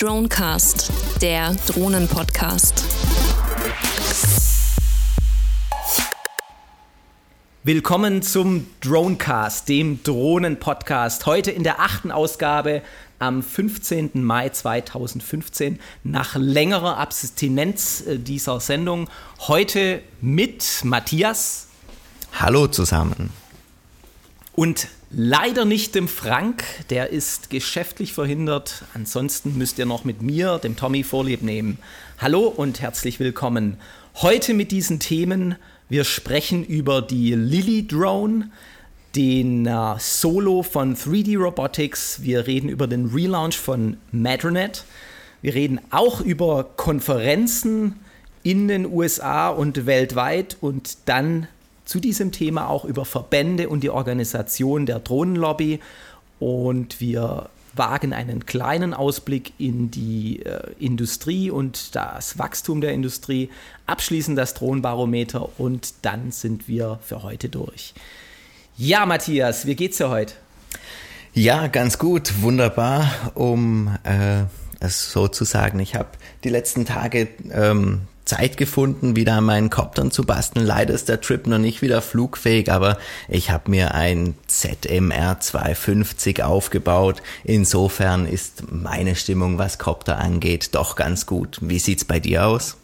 [0.00, 2.84] Dronecast, der Drohnen-Podcast.
[7.64, 11.26] Willkommen zum Dronecast, dem Drohnen-Podcast.
[11.26, 12.82] Heute in der achten Ausgabe
[13.18, 14.22] am 15.
[14.22, 19.10] Mai 2015 nach längerer Abstinenz äh, dieser Sendung.
[19.48, 21.66] Heute mit Matthias.
[22.38, 23.30] Hallo zusammen.
[24.54, 28.84] Und leider nicht dem Frank, der ist geschäftlich verhindert.
[28.94, 31.78] Ansonsten müsst ihr noch mit mir, dem Tommy, Vorlieb nehmen.
[32.18, 33.76] Hallo und herzlich willkommen.
[34.16, 35.56] Heute mit diesen Themen
[35.90, 38.50] wir sprechen über die Lily Drone,
[39.16, 42.20] den äh, Solo von 3D Robotics.
[42.22, 44.84] Wir reden über den Relaunch von Madronet.
[45.40, 48.00] Wir reden auch über Konferenzen
[48.42, 51.48] in den USA und weltweit und dann
[51.88, 55.80] zu diesem Thema auch über Verbände und die Organisation der Drohnenlobby.
[56.38, 63.48] Und wir wagen einen kleinen Ausblick in die äh, Industrie und das Wachstum der Industrie,
[63.86, 67.94] abschließen das Drohnenbarometer und dann sind wir für heute durch.
[68.76, 70.34] Ja, Matthias, wie geht's dir heute?
[71.32, 74.42] Ja, ganz gut, wunderbar, um äh,
[74.80, 75.80] es so zu sagen.
[75.80, 76.08] Ich habe
[76.44, 80.66] die letzten Tage ähm, Zeit gefunden, wieder an meinen Koptern zu basteln.
[80.66, 86.42] Leider ist der Trip noch nicht wieder flugfähig, aber ich habe mir ein ZMR 250
[86.42, 87.22] aufgebaut.
[87.42, 91.58] Insofern ist meine Stimmung, was Kopter angeht, doch ganz gut.
[91.62, 92.76] Wie sieht's bei dir aus?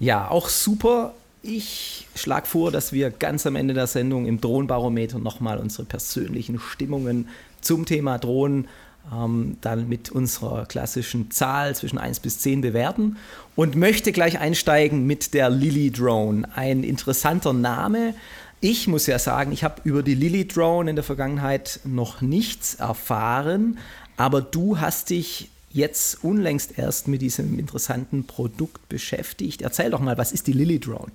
[0.00, 1.14] Ja, auch super.
[1.42, 6.58] Ich schlage vor, dass wir ganz am Ende der Sendung im Drohnenbarometer nochmal unsere persönlichen
[6.58, 7.28] Stimmungen
[7.60, 8.66] zum Thema Drohnen
[9.12, 13.16] ähm, dann mit unserer klassischen Zahl zwischen 1 bis 10 bewerten
[13.56, 16.48] und möchte gleich einsteigen mit der Lily Drone.
[16.54, 18.14] Ein interessanter Name.
[18.60, 22.76] Ich muss ja sagen, ich habe über die Lily Drone in der Vergangenheit noch nichts
[22.76, 23.78] erfahren,
[24.16, 29.60] aber du hast dich jetzt unlängst erst mit diesem interessanten Produkt beschäftigt.
[29.60, 31.10] Erzähl doch mal, was ist die Lily Drone?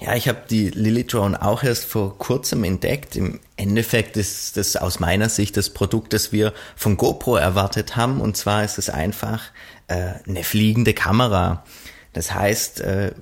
[0.00, 3.16] Ja, ich habe die Lily Drone auch erst vor kurzem entdeckt.
[3.16, 8.22] Im Endeffekt ist das aus meiner Sicht das Produkt, das wir von GoPro erwartet haben.
[8.22, 9.42] Und zwar ist es einfach
[9.88, 11.64] äh, eine fliegende Kamera.
[12.14, 13.12] Das heißt, äh,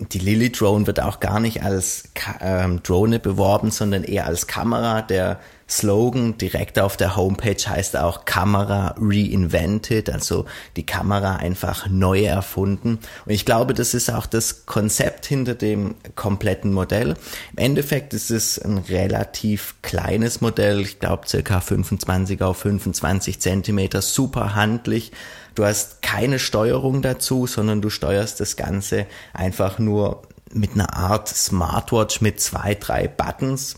[0.00, 4.46] die Lily Drone wird auch gar nicht als Ka ähm, Drone beworben, sondern eher als
[4.46, 5.00] Kamera.
[5.00, 5.40] Der
[5.70, 10.46] Slogan direkt auf der Homepage heißt auch Kamera reinvented, also
[10.76, 12.98] die Kamera einfach neu erfunden.
[13.26, 17.14] Und ich glaube, das ist auch das Konzept hinter dem kompletten Modell.
[17.52, 24.00] Im Endeffekt ist es ein relativ kleines Modell, ich glaube circa 25 auf 25 Zentimeter,
[24.00, 25.12] super handlich.
[25.54, 31.28] Du hast keine Steuerung dazu, sondern du steuerst das Ganze einfach nur mit einer Art
[31.28, 33.76] Smartwatch mit zwei, drei Buttons.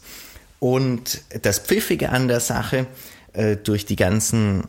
[0.60, 2.86] Und das Pfiffige an der Sache,
[3.32, 4.64] äh, durch die ganzen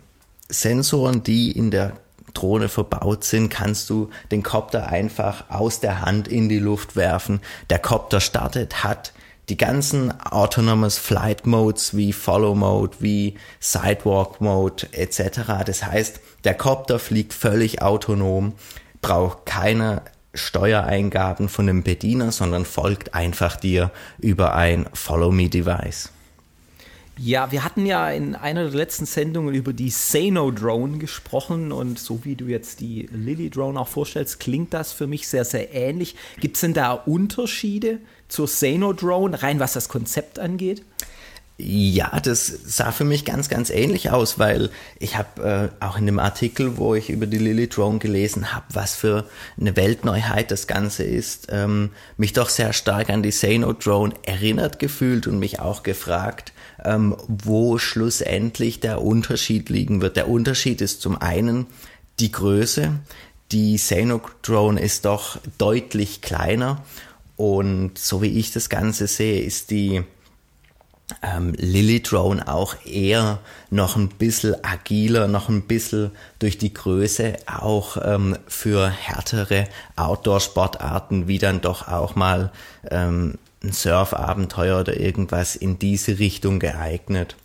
[0.50, 1.94] Sensoren, die in der
[2.34, 7.42] Drohne verbaut sind, kannst du den Copter einfach aus der Hand in die Luft werfen.
[7.70, 9.14] Der Copter startet, hat
[9.50, 15.42] die ganzen Autonomous Flight Modes wie Follow Mode, wie Sidewalk Mode etc.
[15.66, 18.54] Das heißt, der Copter fliegt völlig autonom,
[19.02, 20.04] braucht keine
[20.34, 26.12] Steuereingaben von dem Bediener, sondern folgt einfach dir über ein Follow-Me-Device.
[27.18, 32.00] Ja, wir hatten ja in einer der letzten Sendungen über die Sano Drone gesprochen und
[32.00, 35.74] so wie du jetzt die Lily Drone auch vorstellst, klingt das für mich sehr, sehr
[35.74, 36.16] ähnlich.
[36.40, 40.84] Gibt es denn da Unterschiede zur Sano Drone, rein was das Konzept angeht?
[41.64, 46.08] Ja, das sah für mich ganz, ganz ähnlich aus, weil ich habe äh, auch in
[46.08, 49.26] dem Artikel, wo ich über die Lily Drone gelesen habe, was für
[49.60, 54.80] eine Weltneuheit das Ganze ist, ähm, mich doch sehr stark an die Sano Drone erinnert
[54.80, 56.52] gefühlt und mich auch gefragt,
[56.84, 60.16] ähm, wo schlussendlich der Unterschied liegen wird.
[60.16, 61.68] Der Unterschied ist zum einen
[62.20, 62.94] die Größe.
[63.52, 66.84] Die Sano Drone ist doch deutlich kleiner
[67.36, 70.02] und so wie ich das Ganze sehe, ist die
[71.22, 77.38] ähm, Lily Drone auch eher noch ein bisschen agiler, noch ein bisschen durch die Größe
[77.46, 82.52] auch ähm, für härtere Outdoor-Sportarten, wie dann doch auch mal
[82.90, 87.36] ähm, ein Surfabenteuer oder irgendwas in diese Richtung geeignet.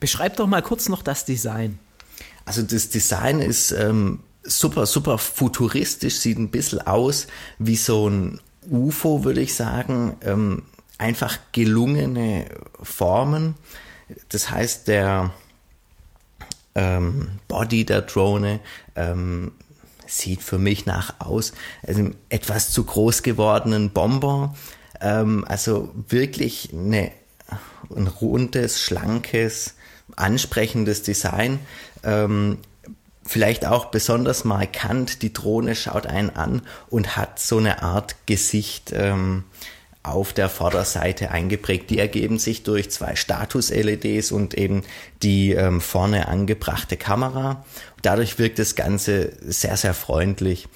[0.00, 1.78] Beschreib doch mal kurz noch das Design.
[2.44, 7.26] Also das Design ist ähm, super, super futuristisch, sieht ein bisschen aus
[7.58, 8.40] wie so ein
[8.70, 10.16] UFO, würde ich sagen.
[10.22, 10.62] Ähm,
[11.04, 12.46] einfach gelungene
[12.82, 13.54] Formen.
[14.30, 15.32] Das heißt, der
[16.74, 18.60] ähm, Body der Drohne
[18.96, 19.52] ähm,
[20.06, 21.52] sieht für mich nach aus
[21.86, 24.54] also etwas zu groß gewordenen Bonbon.
[25.00, 27.12] Ähm, also wirklich eine,
[27.94, 29.74] ein rundes, schlankes,
[30.16, 31.58] ansprechendes Design.
[32.02, 32.58] Ähm,
[33.26, 38.92] vielleicht auch besonders markant, die Drohne schaut einen an und hat so eine Art Gesicht
[38.94, 39.44] ähm,
[40.04, 41.90] auf der Vorderseite eingeprägt.
[41.90, 44.82] Die ergeben sich durch zwei Status-LEDs und eben
[45.22, 47.64] die ähm, vorne angebrachte Kamera.
[48.02, 50.68] Dadurch wirkt das Ganze sehr, sehr freundlich.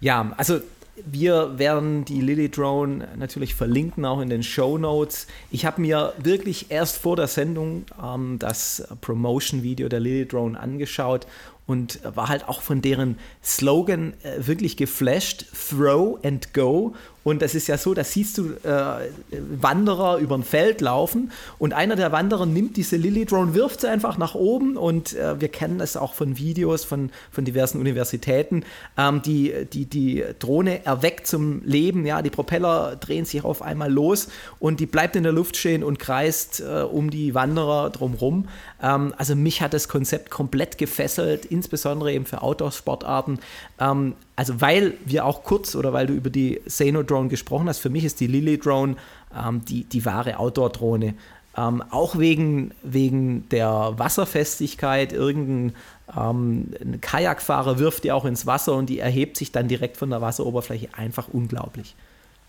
[0.00, 0.60] Ja, also
[0.96, 5.26] wir werden die Lily Drone natürlich verlinken, auch in den Show Notes.
[5.50, 11.26] Ich habe mir wirklich erst vor der Sendung ähm, das Promotion-Video der Lily Drone angeschaut
[11.66, 16.94] und war halt auch von deren Slogan äh, wirklich geflasht: Throw and Go.
[17.24, 21.72] Und das ist ja so, da siehst du äh, Wanderer über ein Feld laufen und
[21.72, 25.48] einer der Wanderer nimmt diese Lily Drone, wirft sie einfach nach oben und äh, wir
[25.48, 28.64] kennen das auch von Videos von, von diversen Universitäten.
[28.98, 33.90] Ähm, die, die, die Drohne erweckt zum Leben, ja, die Propeller drehen sich auf einmal
[33.90, 34.28] los
[34.58, 38.48] und die bleibt in der Luft stehen und kreist äh, um die Wanderer drumherum.
[38.82, 43.38] Ähm, also mich hat das Konzept komplett gefesselt, insbesondere eben für Outdoor-Sportarten.
[43.80, 47.78] Ähm, also weil wir auch kurz oder weil du über die Seno Drone gesprochen hast,
[47.78, 48.96] für mich ist die Lily Drone
[49.34, 51.14] ähm, die, die wahre Outdoor-Drohne.
[51.56, 55.12] Ähm, auch wegen, wegen der Wasserfestigkeit.
[55.12, 55.76] Irgendein
[56.16, 60.20] ähm, Kajakfahrer wirft die auch ins Wasser und die erhebt sich dann direkt von der
[60.20, 60.88] Wasseroberfläche.
[60.96, 61.94] Einfach unglaublich.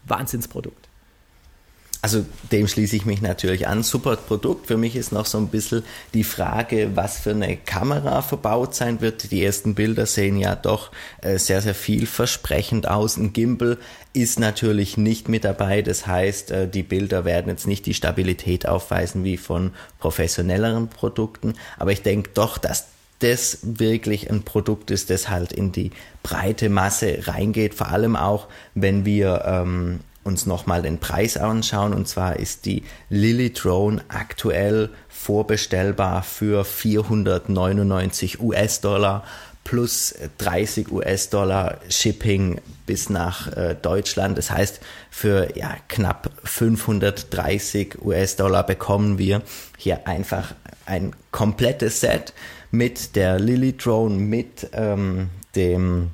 [0.06, 0.88] Wahnsinnsprodukt.
[2.06, 3.82] Also dem schließe ich mich natürlich an.
[3.82, 4.68] Super Produkt.
[4.68, 5.82] Für mich ist noch so ein bisschen
[6.14, 9.32] die Frage, was für eine Kamera verbaut sein wird.
[9.32, 10.92] Die ersten Bilder sehen ja doch
[11.24, 13.18] äh, sehr, sehr vielversprechend aus.
[13.18, 13.80] Ein Gimbal
[14.14, 15.82] ist natürlich nicht mit dabei.
[15.82, 21.56] Das heißt, äh, die Bilder werden jetzt nicht die Stabilität aufweisen wie von professionelleren Produkten.
[21.80, 22.86] Aber ich denke doch, dass
[23.18, 25.90] das wirklich ein Produkt ist, das halt in die
[26.22, 27.74] breite Masse reingeht.
[27.74, 31.94] Vor allem auch, wenn wir ähm, uns nochmal den Preis anschauen.
[31.94, 39.24] Und zwar ist die Lily Drone aktuell vorbestellbar für 499 US-Dollar
[39.64, 44.38] plus 30 US-Dollar Shipping bis nach äh, Deutschland.
[44.38, 44.80] Das heißt,
[45.10, 49.42] für ja, knapp 530 US-Dollar bekommen wir
[49.78, 50.54] hier einfach
[50.86, 52.34] ein komplettes Set
[52.72, 56.12] mit der Lily Drone, mit ähm, dem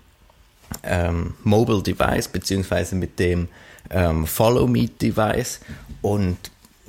[0.84, 3.50] ähm, Mobile Device beziehungsweise mit dem
[3.89, 5.60] ähm, Follow Me Device
[6.01, 6.38] und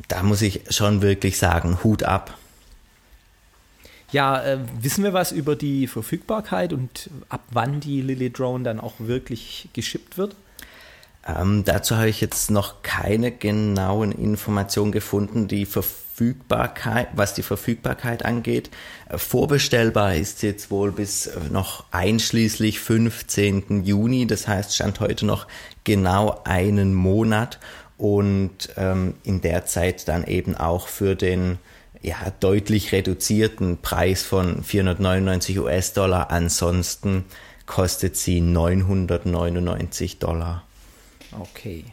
[0.08, 2.36] da muss ich schon wirklich sagen, Hut ab.
[4.10, 8.78] Ja, äh, wissen wir was über die Verfügbarkeit und ab wann die Lily Drone dann
[8.78, 10.36] auch wirklich geschippt wird?
[11.26, 15.46] Ähm, dazu habe ich jetzt noch keine genauen Informationen gefunden.
[15.46, 18.70] Die Verfügbarkeit, was die Verfügbarkeit angeht,
[19.08, 23.84] äh, vorbestellbar ist jetzt wohl bis äh, noch einschließlich 15.
[23.84, 24.26] Juni.
[24.26, 25.46] Das heißt, stand heute noch
[25.84, 27.60] genau einen Monat
[27.98, 31.58] und ähm, in der Zeit dann eben auch für den
[32.00, 36.32] ja, deutlich reduzierten Preis von 499 US-Dollar.
[36.32, 37.24] Ansonsten
[37.64, 40.64] kostet sie 999 Dollar.
[41.38, 41.84] Okay.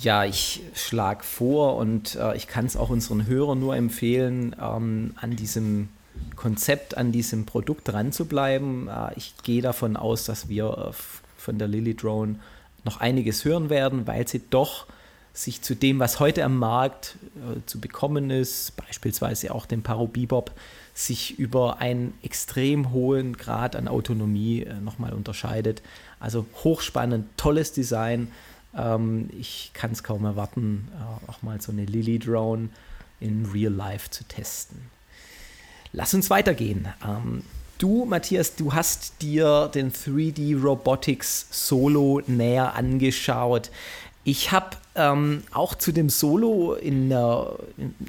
[0.00, 5.14] Ja, ich schlage vor und äh, ich kann es auch unseren Hörern nur empfehlen, ähm,
[5.16, 5.88] an diesem
[6.36, 8.88] Konzept, an diesem Produkt dran zu bleiben.
[8.88, 10.92] Äh, ich gehe davon aus, dass wir äh,
[11.36, 12.36] von der Lily Drone
[12.84, 14.86] noch einiges hören werden, weil sie doch
[15.32, 20.06] sich zu dem, was heute am Markt äh, zu bekommen ist, beispielsweise auch dem Paro
[20.06, 20.52] Bebop,
[20.94, 25.80] sich über einen extrem hohen Grad an Autonomie äh, nochmal unterscheidet.
[26.20, 28.30] Also hochspannend, tolles Design.
[28.76, 32.68] Ähm, ich kann es kaum erwarten, äh, auch mal so eine Lily Drone
[33.20, 34.90] in Real Life zu testen.
[35.92, 36.88] Lass uns weitergehen.
[37.06, 37.42] Ähm,
[37.78, 43.70] du, Matthias, du hast dir den 3D Robotics Solo näher angeschaut.
[44.24, 47.16] Ich habe ähm, auch zu dem Solo in, äh,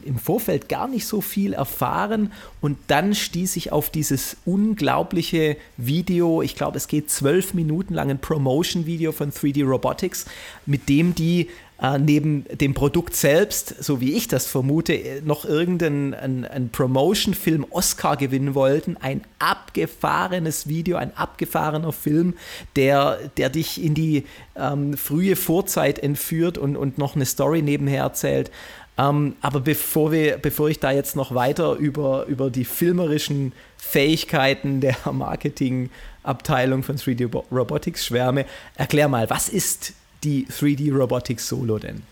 [0.06, 2.32] im Vorfeld gar nicht so viel erfahren.
[2.62, 8.10] Und dann stieß ich auf dieses unglaubliche Video, ich glaube es geht zwölf Minuten lang,
[8.10, 10.26] ein Promotion-Video von 3D Robotics,
[10.66, 11.48] mit dem die
[11.82, 16.70] äh, neben dem Produkt selbst, so wie ich das vermute, äh, noch irgendeinen ein, ein
[16.70, 18.98] Promotion-Film Oscar gewinnen wollten.
[18.98, 22.34] Ein abgefahrenes Video, ein abgefahrener Film,
[22.76, 24.26] der, der dich in die
[24.58, 28.52] ähm, frühe Vorzeit entführt und, und noch eine Story nebenher erzählt.
[28.98, 34.82] Ähm, aber bevor, wir, bevor ich da jetzt noch weiter über, über die filmerischen Fähigkeiten
[34.82, 38.46] der Marketingabteilung von 3D Robotics schwärme,
[38.76, 42.04] erklär mal, was ist die 3D Robotics Solo denn?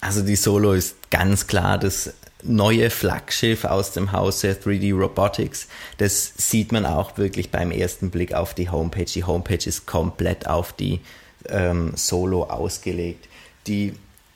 [0.00, 5.66] Also die Solo ist ganz klar das neue Flaggschiff aus dem Hause 3D Robotics.
[5.96, 9.04] Das sieht man auch wirklich beim ersten Blick auf die Homepage.
[9.04, 11.00] Die Homepage ist komplett auf die
[11.48, 13.28] ähm, Solo ausgelegt.
[13.66, 13.94] Die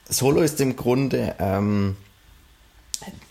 [0.08, 1.96] Solo ist im Grunde ähm,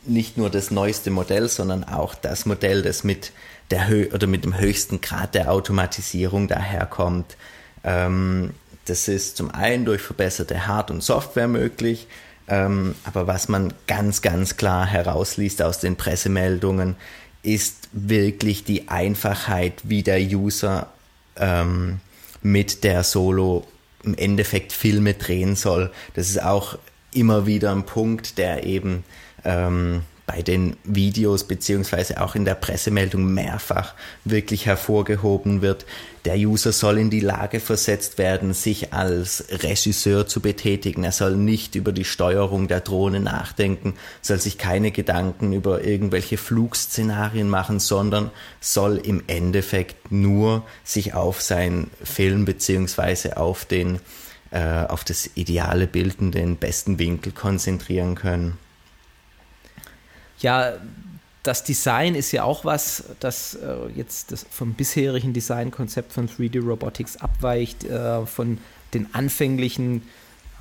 [0.05, 3.31] nicht nur das neueste Modell, sondern auch das Modell, das mit
[3.71, 7.35] der Hö oder mit dem höchsten Grad der Automatisierung daherkommt.
[7.83, 8.51] Ähm,
[8.89, 12.07] das ist zum einen durch verbesserte Hard- und Software möglich,
[12.47, 16.95] ähm, aber was man ganz, ganz klar herausliest aus den Pressemeldungen,
[17.43, 20.87] ist wirklich die Einfachheit, wie der User
[21.37, 21.99] ähm,
[22.41, 23.67] mit der Solo
[24.03, 25.91] im Endeffekt Filme drehen soll.
[26.13, 26.77] Das ist auch
[27.13, 29.03] immer wieder ein Punkt, der eben
[29.43, 35.85] ähm, bei den Videos beziehungsweise auch in der Pressemeldung mehrfach wirklich hervorgehoben wird.
[36.25, 41.05] Der User soll in die Lage versetzt werden, sich als Regisseur zu betätigen.
[41.05, 46.37] Er soll nicht über die Steuerung der Drohne nachdenken, soll sich keine Gedanken über irgendwelche
[46.37, 48.29] Flugszenarien machen, sondern
[48.59, 53.99] soll im Endeffekt nur sich auf seinen Film beziehungsweise auf den
[54.51, 58.57] äh, auf das ideale Bild den besten Winkel konzentrieren können.
[60.39, 60.73] Ja,
[61.43, 66.61] das Design ist ja auch was, das äh, jetzt das vom bisherigen Designkonzept von 3D
[66.61, 68.57] Robotics abweicht, äh, von
[68.93, 70.01] den anfänglichen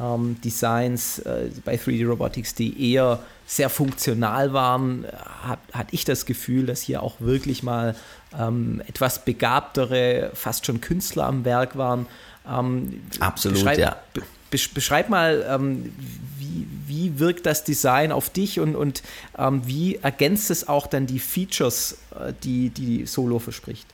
[0.01, 5.07] ähm, Designs äh, bei 3D Robotics, die eher sehr funktional waren,
[5.43, 7.95] hat, hatte ich das Gefühl, dass hier auch wirklich mal
[8.39, 12.07] ähm, etwas begabtere, fast schon Künstler am Werk waren.
[12.49, 13.97] Ähm, Absolut, beschreib, ja.
[14.13, 15.93] Be beschreib mal, ähm,
[16.39, 19.03] wie, wie wirkt das Design auf dich und, und
[19.39, 23.87] ähm, wie ergänzt es auch dann die Features, äh, die, die Solo verspricht?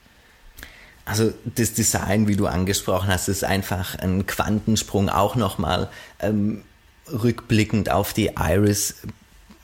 [1.04, 5.90] Also das Design, wie du angesprochen hast, ist einfach ein Quantensprung auch nochmal
[6.20, 6.62] ähm,
[7.10, 8.96] rückblickend auf die Iris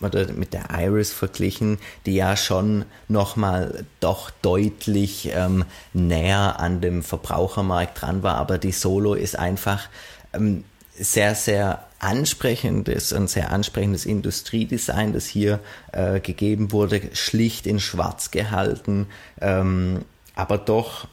[0.00, 7.02] oder mit der Iris verglichen, die ja schon nochmal doch deutlich ähm, näher an dem
[7.02, 9.88] Verbrauchermarkt dran war, aber die Solo ist einfach
[10.32, 10.64] ähm,
[10.98, 15.60] sehr, sehr ansprechendes, ein sehr ansprechendes Industriedesign, das hier
[15.92, 19.06] äh, gegeben wurde, schlicht in Schwarz gehalten,
[19.40, 21.08] ähm, aber doch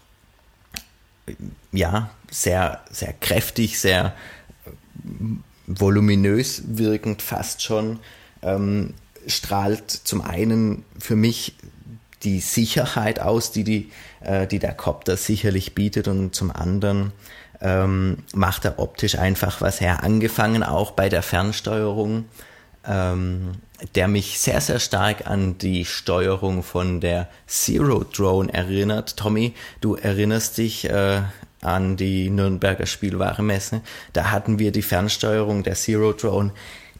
[1.72, 4.14] ja sehr, sehr kräftig, sehr
[5.66, 8.00] voluminös wirkend fast schon,
[8.44, 8.94] ähm,
[9.28, 11.56] strahlt zum einen für mich
[12.24, 17.12] die Sicherheit aus, die, die, äh, die der Copter sicherlich bietet und zum anderen
[17.62, 20.04] ähm, macht er optisch einfach was her.
[20.04, 22.26] Angefangen auch bei der Fernsteuerung,
[22.88, 23.54] ähm,
[23.96, 29.18] der mich sehr, sehr stark an die Steuerung von der Zero Drone erinnert.
[29.18, 31.22] Tommy, du erinnerst dich äh,
[31.62, 33.82] an die Nürnberger Spielwarenmesse.
[34.14, 36.52] Da hatten wir die Fernsteuerung der Zero Drone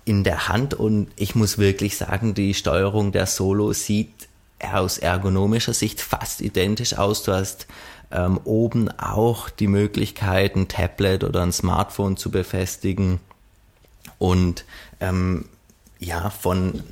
[0.06, 4.14] in der Hand und ich muss wirklich sagen, die Steuerung der Solo sieht
[4.60, 7.24] aus ergonomischer Sicht fast identisch aus.
[7.24, 7.68] Du hast
[8.12, 13.20] ähm, oben auch die Möglichkeit, ein Tablet oder ein Smartphone zu befestigen
[14.18, 14.66] und
[15.00, 15.46] ähm,
[16.00, 16.84] ja, von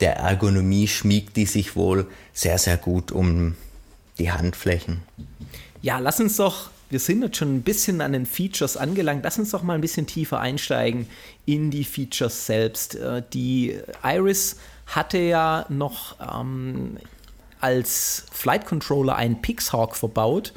[0.00, 3.54] der Ergonomie schmiegt die sich wohl sehr, sehr gut um
[4.18, 5.02] die Handflächen.
[5.82, 9.38] Ja, lass uns doch, wir sind jetzt schon ein bisschen an den Features angelangt, lass
[9.38, 11.06] uns doch mal ein bisschen tiefer einsteigen
[11.46, 12.96] in die Features selbst.
[12.96, 16.96] Äh, die Iris hatte ja noch ähm,
[17.60, 20.52] als Flight Controller einen Pixhawk verbaut.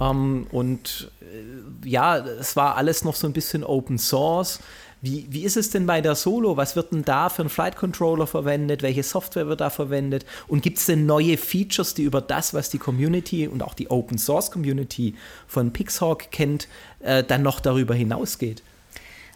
[0.00, 4.60] Ähm, und äh, ja, es war alles noch so ein bisschen Open Source.
[5.02, 6.56] Wie, wie ist es denn bei der Solo?
[6.56, 8.82] Was wird denn da für einen Flight Controller verwendet?
[8.82, 10.24] Welche Software wird da verwendet?
[10.48, 13.90] Und gibt es denn neue Features, die über das, was die Community und auch die
[13.90, 15.14] Open Source Community
[15.46, 16.66] von Pixhawk kennt,
[17.00, 18.62] äh, dann noch darüber hinausgeht?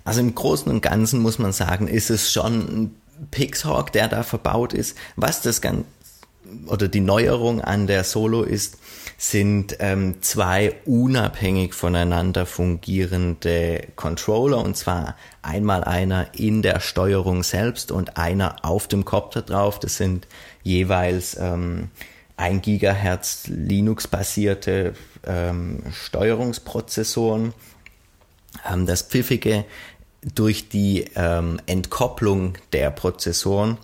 [0.05, 2.95] Also im Großen und Ganzen muss man sagen, ist es schon ein
[3.31, 4.97] Pixhawk, der da verbaut ist.
[5.17, 5.85] Was das Ganze
[6.67, 8.79] oder die Neuerung an der Solo ist,
[9.19, 17.93] sind ähm, zwei unabhängig voneinander fungierende Controller und zwar einmal einer in der Steuerung selbst
[17.93, 19.79] und einer auf dem Copter drauf.
[19.79, 20.27] Das sind
[20.63, 21.91] jeweils ähm,
[22.37, 24.95] 1 Gigahertz Linux-basierte
[25.27, 27.53] ähm, Steuerungsprozessoren.
[28.71, 29.65] Ähm, das Pfiffige
[30.35, 33.79] durch die ähm, Entkopplung der Prozessoren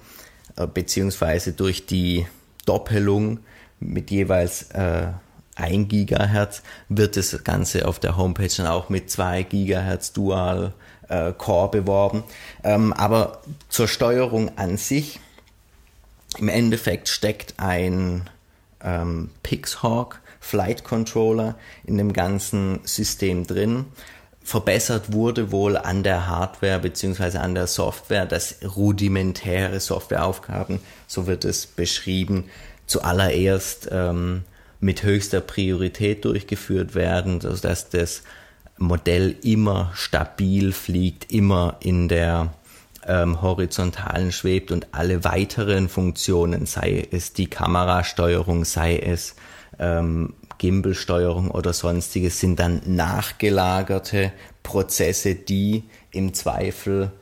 [0.57, 2.27] äh, beziehungsweise durch die
[2.67, 3.39] Doppelung
[3.81, 5.09] mit jeweils äh,
[5.57, 10.75] 1 Gigahertz wird das Ganze auf der Homepage dann auch mit 2 Gigahertz Dual
[11.09, 12.25] äh, Core beworben.
[12.63, 15.19] Ähm, aber zur Steuerung an sich,
[16.39, 18.29] im Endeffekt steckt ein
[18.83, 23.87] ähm, Pixhawk Flight Controller in dem ganzen System drin.
[24.47, 31.45] Verbessert wurde wohl an der Hardware beziehungsweise an der Software, dass rudimentäre Softwareaufgaben, so wird
[31.45, 32.45] es beschrieben,
[32.87, 34.45] zuallererst ähm,
[34.79, 38.23] mit höchster Priorität durchgeführt werden, sodass das
[38.79, 42.55] Modell immer stabil fliegt, immer in der
[43.05, 49.35] ähm, horizontalen schwebt und alle weiteren Funktionen, sei es die Kamerasteuerung, sei es
[49.81, 54.33] ähm, Gimbelsteuerung oder sonstiges, sind dann nachgelagerte
[54.63, 57.13] Prozesse, die im Zweifel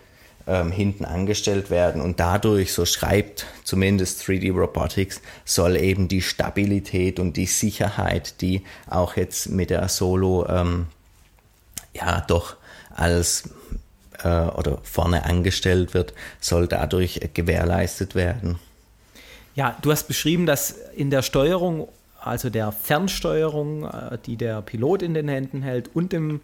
[0.46, 7.18] ähm, hinten angestellt werden und dadurch, so schreibt zumindest 3D Robotics, soll eben die Stabilität
[7.18, 10.86] und die Sicherheit, die auch jetzt mit der Solo ähm,
[11.94, 12.56] ja doch
[12.90, 13.50] als
[14.22, 18.58] äh, oder vorne angestellt wird, soll dadurch gewährleistet werden.
[19.54, 21.88] Ja, du hast beschrieben, dass in der Steuerung,
[22.24, 26.40] also der Fernsteuerung, äh, die der Pilot in den Händen hält und dem,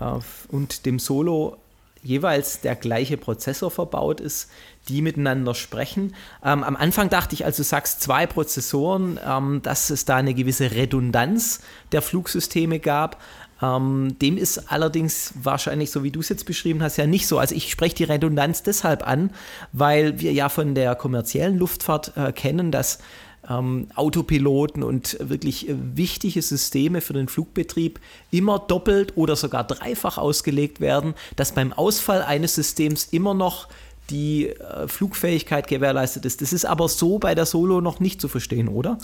[0.00, 0.18] äh,
[0.48, 1.58] und dem Solo
[2.02, 4.50] jeweils der gleiche Prozessor verbaut ist,
[4.88, 6.14] die miteinander sprechen.
[6.44, 10.34] Ähm, am Anfang dachte ich, als du sagst zwei Prozessoren, ähm, dass es da eine
[10.34, 11.60] gewisse Redundanz
[11.92, 13.20] der Flugsysteme gab.
[13.62, 17.38] Ähm, dem ist allerdings wahrscheinlich, so wie du es jetzt beschrieben hast, ja nicht so.
[17.38, 19.30] Also ich spreche die Redundanz deshalb an,
[19.72, 22.98] weil wir ja von der kommerziellen Luftfahrt äh, kennen, dass
[23.48, 30.18] ähm, Autopiloten und wirklich äh, wichtige Systeme für den Flugbetrieb immer doppelt oder sogar dreifach
[30.18, 33.68] ausgelegt werden, dass beim Ausfall eines Systems immer noch
[34.10, 36.42] die äh, Flugfähigkeit gewährleistet ist.
[36.42, 38.98] Das ist aber so bei der Solo noch nicht zu verstehen, oder?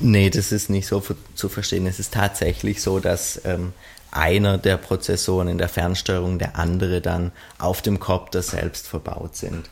[0.00, 1.02] Nee, das ist nicht so
[1.34, 1.86] zu verstehen.
[1.86, 3.72] Es ist tatsächlich so, dass ähm,
[4.10, 9.68] einer der Prozessoren in der Fernsteuerung, der andere dann auf dem Copter selbst verbaut sind.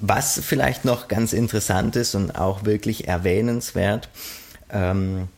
[0.00, 4.08] Was vielleicht noch ganz interessant ist und auch wirklich erwähnenswert,
[4.70, 5.28] ähm,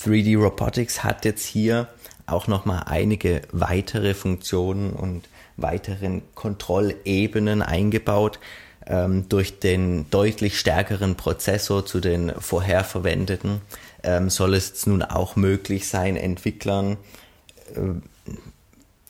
[0.00, 1.88] 3D Robotics hat jetzt hier
[2.26, 8.38] auch nochmal einige weitere Funktionen und weiteren Kontrollebenen eingebaut.
[8.86, 13.62] Ähm, durch den deutlich stärkeren Prozessor zu den vorher verwendeten
[14.02, 16.98] ähm, soll es nun auch möglich sein, Entwicklern
[17.74, 17.80] äh,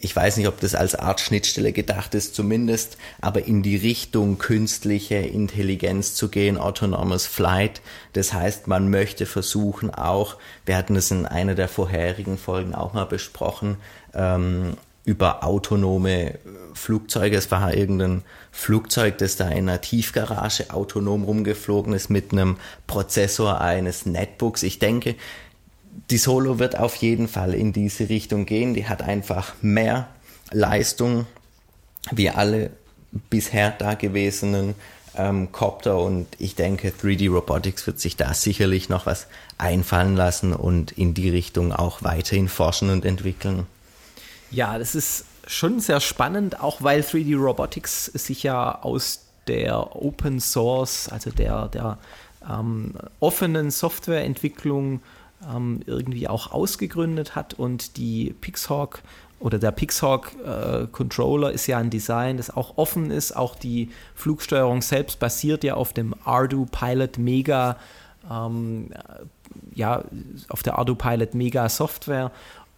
[0.04, 4.36] ich weiß nicht, ob das als Art Schnittstelle gedacht ist, zumindest, aber in die Richtung
[4.36, 7.80] künstliche Intelligenz zu gehen, autonomous flight.
[8.12, 10.36] Das heißt, man möchte versuchen auch,
[10.66, 13.78] wir hatten es in einer der vorherigen Folgen auch mal besprochen,
[14.12, 16.38] ähm, über autonome
[16.74, 17.36] Flugzeuge.
[17.36, 23.60] Es war irgendein Flugzeug, das da in einer Tiefgarage autonom rumgeflogen ist mit einem Prozessor
[23.60, 24.62] eines Netbooks.
[24.62, 25.14] Ich denke,
[26.10, 28.74] die Solo wird auf jeden Fall in diese Richtung gehen.
[28.74, 30.08] Die hat einfach mehr
[30.50, 31.26] Leistung
[32.10, 32.70] wie alle
[33.30, 34.74] bisher dagewesenen
[35.16, 39.26] ähm, Copter und ich denke, 3D Robotics wird sich da sicherlich noch was
[39.58, 43.66] einfallen lassen und in die Richtung auch weiterhin forschen und entwickeln.
[44.50, 50.40] Ja, das ist schon sehr spannend, auch weil 3D Robotics sich ja aus der Open
[50.40, 51.98] Source, also der, der
[52.48, 55.00] ähm, offenen Softwareentwicklung
[55.52, 59.02] ähm, irgendwie auch ausgegründet hat und die Pixhawk
[59.44, 63.36] oder der Pixhawk äh, Controller ist ja ein Design, das auch offen ist.
[63.36, 67.76] Auch die Flugsteuerung selbst basiert ja auf dem Ardu Pilot Mega,
[68.30, 68.88] ähm,
[69.74, 70.02] ja,
[70.48, 72.30] auf der Ardu Pilot Mega Software,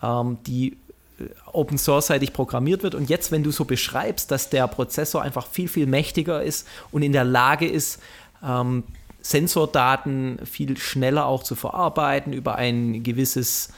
[0.03, 0.77] ähm, die
[1.21, 2.97] äh, Open Source seitig programmiert wird.
[2.97, 7.03] Und jetzt, wenn du so beschreibst, dass der Prozessor einfach viel, viel mächtiger ist und
[7.03, 8.03] in der Lage ist,
[8.43, 8.83] ähm,
[9.31, 13.71] Sensordaten viel schneller auch zu verarbeiten über ein gewisses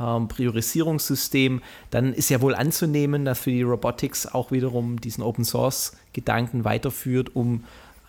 [0.00, 5.44] ähm, Priorisierungssystem, dann ist ja wohl anzunehmen, dass für die Robotics auch wiederum diesen Open
[5.44, 7.64] Source Gedanken weiterführt, um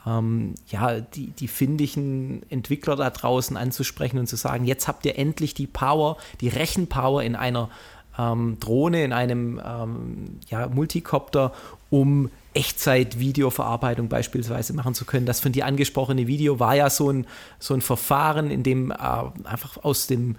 [0.06, 5.17] ähm, ja, die, die findigen Entwickler da draußen anzusprechen und zu sagen, jetzt habt ihr
[5.17, 7.69] endlich die Power, die Rechenpower in einer
[8.17, 11.54] ähm, Drohne, in einem ähm, ja, Multicopter,
[11.89, 15.26] um Echtzeit-Videoverarbeitung beispielsweise machen zu können.
[15.26, 17.28] Das von dir angesprochene Video war ja so ein,
[17.60, 18.96] so ein Verfahren, in dem äh,
[19.43, 20.38] einfach aus, dem,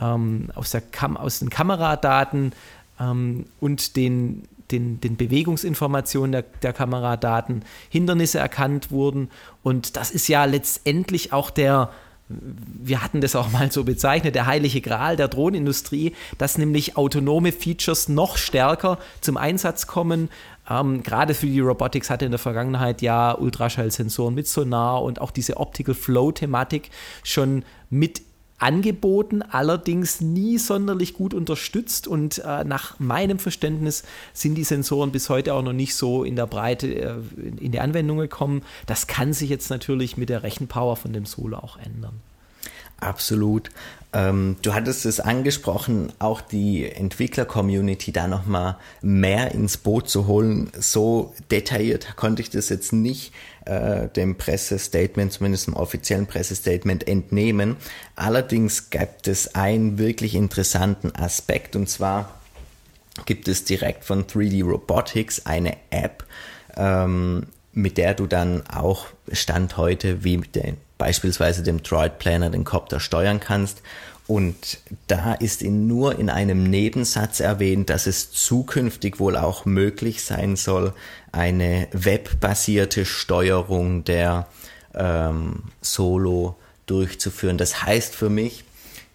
[0.00, 2.52] ähm, aus, der Kam aus den Kameradaten
[2.98, 9.30] ähm, und den, den, den Bewegungsinformationen der, der Kameradaten Hindernisse erkannt wurden.
[9.62, 11.90] Und das ist ja letztendlich auch der,
[12.28, 17.52] wir hatten das auch mal so bezeichnet, der heilige Gral der Drohnenindustrie, dass nämlich autonome
[17.52, 20.30] Features noch stärker zum Einsatz kommen.
[20.70, 25.32] Ähm, gerade für die Robotics hatte in der Vergangenheit ja Ultraschallsensoren mit Sonar und auch
[25.32, 26.90] diese Optical Flow-Thematik
[27.24, 28.22] schon mit
[28.60, 34.04] angeboten, allerdings nie sonderlich gut unterstützt und äh, nach meinem Verständnis
[34.34, 37.14] sind die Sensoren bis heute auch noch nicht so in der Breite äh,
[37.58, 38.62] in die Anwendung gekommen.
[38.86, 42.20] Das kann sich jetzt natürlich mit der Rechenpower von dem Solo auch ändern.
[43.00, 43.70] Absolut.
[44.12, 50.70] Ähm, du hattest es angesprochen, auch die Entwickler-Community da nochmal mehr ins Boot zu holen.
[50.78, 53.32] So detailliert konnte ich das jetzt nicht
[53.66, 57.76] äh, dem Pressestatement, zumindest dem offiziellen Pressestatement entnehmen.
[58.16, 62.40] Allerdings gibt es einen wirklich interessanten Aspekt und zwar
[63.26, 66.24] gibt es direkt von 3D Robotics eine App,
[66.76, 72.64] ähm, mit der du dann auch Stand heute wie den, beispielsweise dem Droid Planner den
[72.64, 73.82] Copter steuern kannst.
[74.26, 80.22] Und da ist in, nur in einem Nebensatz erwähnt, dass es zukünftig wohl auch möglich
[80.22, 80.92] sein soll,
[81.32, 84.46] eine webbasierte Steuerung der
[84.94, 86.54] ähm, Solo
[86.86, 87.58] durchzuführen.
[87.58, 88.64] Das heißt für mich,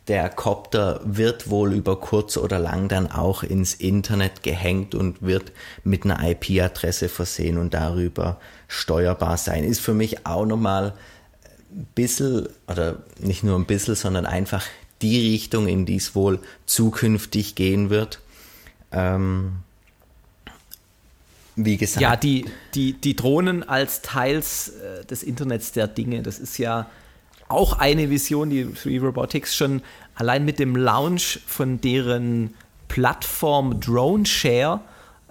[0.07, 5.51] der Copter wird wohl über kurz oder lang dann auch ins Internet gehängt und wird
[5.83, 9.63] mit einer IP-Adresse versehen und darüber steuerbar sein.
[9.63, 10.93] Ist für mich auch nochmal
[11.95, 14.65] bisschen, oder nicht nur ein bisschen, sondern einfach
[15.01, 18.19] die Richtung, in die es wohl zukünftig gehen wird.
[18.91, 19.57] Ähm,
[21.55, 22.01] wie gesagt.
[22.01, 26.89] Ja, die, die, die Drohnen als Teils äh, des Internets der Dinge, das ist ja
[27.47, 29.81] auch eine Vision, die 3 Robotics schon
[30.15, 32.53] allein mit dem Launch von deren
[32.87, 34.81] Plattform Drone Share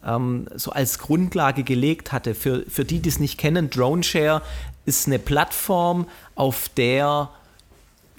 [0.05, 2.35] ähm, so als Grundlage gelegt hatte.
[2.35, 4.43] Für, für die, die es nicht kennen, Drone Share
[4.87, 7.31] ist eine Plattform, auf der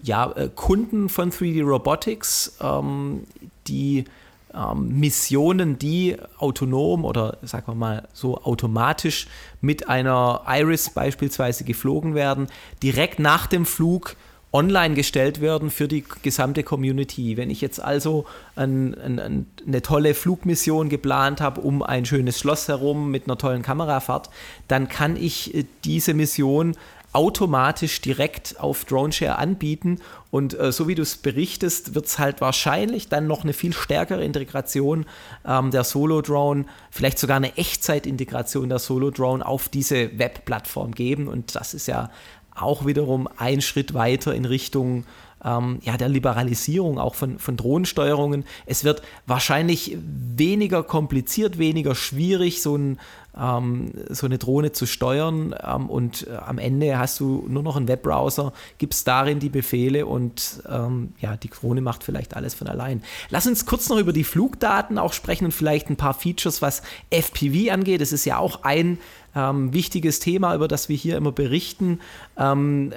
[0.03, 3.23] ja, äh, Kunden von 3D Robotics, ähm,
[3.67, 4.05] die
[4.53, 9.27] ähm, Missionen, die autonom oder sagen wir mal so automatisch
[9.61, 12.47] mit einer Iris beispielsweise geflogen werden,
[12.81, 14.15] direkt nach dem Flug
[14.55, 17.35] online gestellt werden für die gesamte Community.
[17.35, 22.69] Wenn ich jetzt also ein, ein, eine tolle Flugmission geplant habe um ein schönes Schloss
[22.69, 24.29] herum mit einer tollen Kamerafahrt,
[24.69, 26.77] dann kann ich äh, diese Mission
[27.11, 29.99] automatisch direkt auf DroneShare anbieten.
[30.31, 33.73] Und äh, so wie du es berichtest, wird es halt wahrscheinlich dann noch eine viel
[33.73, 35.05] stärkere Integration
[35.45, 41.27] ähm, der Solo-Drone, vielleicht sogar eine Echtzeit-Integration der Solo-Drone auf diese Webplattform geben.
[41.27, 42.09] Und das ist ja
[42.55, 45.05] auch wiederum ein Schritt weiter in Richtung
[45.43, 48.45] ähm, ja, der Liberalisierung auch von, von Drohnensteuerungen.
[48.65, 52.99] Es wird wahrscheinlich weniger kompliziert, weniger schwierig, so, ein,
[53.39, 55.55] ähm, so eine Drohne zu steuern.
[55.63, 60.05] Ähm, und äh, am Ende hast du nur noch einen Webbrowser, gibst darin die Befehle
[60.05, 63.03] und ähm, ja, die Drohne macht vielleicht alles von allein.
[63.29, 66.81] Lass uns kurz noch über die Flugdaten auch sprechen und vielleicht ein paar Features, was
[67.09, 68.01] FPV angeht.
[68.01, 68.97] Das ist ja auch ein
[69.35, 71.99] ähm, wichtiges Thema, über das wir hier immer berichten.
[72.37, 72.93] Ähm,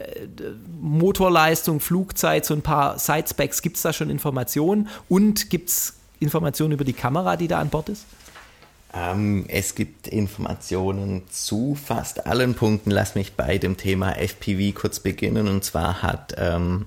[0.81, 3.63] Motorleistung, Flugzeit, so ein paar Side-Specs.
[3.63, 4.89] Gibt es da schon Informationen?
[5.09, 8.05] Und gibt es Informationen über die Kamera, die da an Bord ist?
[8.95, 12.91] Ähm, es gibt Informationen zu fast allen Punkten.
[12.91, 15.49] Lass mich bei dem Thema FPV kurz beginnen.
[15.49, 16.87] Und zwar hat ähm,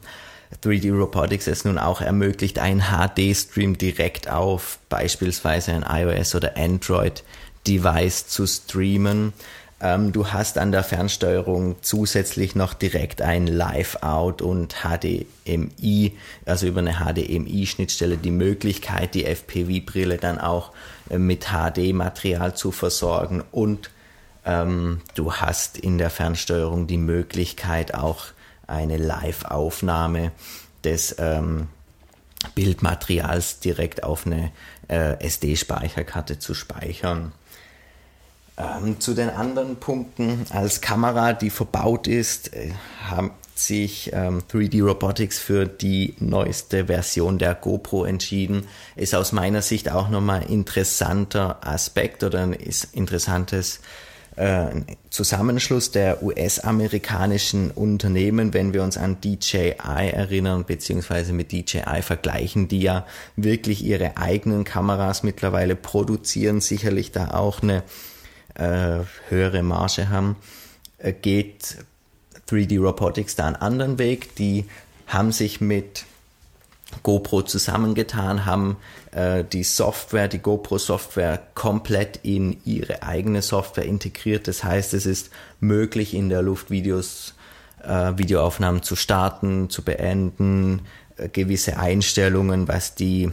[0.64, 7.24] 3D Robotics es nun auch ermöglicht, einen HD-Stream direkt auf beispielsweise ein iOS oder Android
[7.68, 9.34] Device zu streamen.
[9.80, 16.80] Ähm, du hast an der Fernsteuerung zusätzlich noch direkt ein Live-Out und HDMI, also über
[16.80, 20.72] eine HDMI-Schnittstelle die Möglichkeit, die FPV-Brille dann auch
[21.18, 23.90] mit HD-Material zu versorgen und
[24.46, 28.26] ähm, du hast in der Fernsteuerung die Möglichkeit auch
[28.68, 30.32] eine Live-Aufnahme
[30.84, 31.68] des ähm,
[32.56, 34.52] Bildmaterials direkt auf eine
[34.88, 37.34] äh, SD-Speicherkarte zu speichern.
[38.58, 42.74] Ähm, zu den anderen Punkten, als Kamera, die verbaut ist, äh,
[43.10, 43.32] hat
[43.66, 48.68] sich ähm, 3D Robotics für die neueste Version der GoPro entschieden.
[48.96, 52.54] Ist aus meiner Sicht auch nochmal interessanter Aspekt oder ein
[52.94, 53.80] interessantes
[54.36, 54.68] äh,
[55.10, 62.82] Zusammenschluss der US-amerikanischen Unternehmen, wenn wir uns an DJI erinnern, beziehungsweise mit DJI vergleichen, die
[62.82, 67.84] ja wirklich ihre eigenen Kameras mittlerweile produzieren, sicherlich da auch eine
[68.56, 70.38] äh, höhere Marge haben,
[70.98, 71.78] äh, geht
[72.52, 74.36] 3D Robotics da einen anderen Weg.
[74.36, 74.66] Die
[75.08, 76.06] haben sich mit
[77.04, 78.78] GoPro zusammengetan, haben
[79.12, 84.48] äh, die Software, die GoPro-Software komplett in ihre eigene Software integriert.
[84.48, 87.34] Das heißt, es ist möglich, in der Luft Videos,
[87.84, 90.82] äh, Videoaufnahmen zu starten, zu beenden,
[91.18, 93.32] äh, gewisse Einstellungen, was die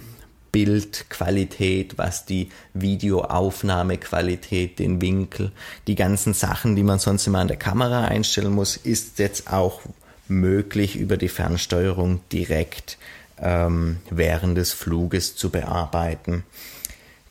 [0.53, 5.53] Bildqualität, was die Videoaufnahmequalität, den Winkel,
[5.87, 9.81] die ganzen Sachen, die man sonst immer an der Kamera einstellen muss, ist jetzt auch
[10.29, 12.99] möglich über die Fernsteuerung direkt
[13.41, 16.45] ähm, während des Fluges zu bearbeiten.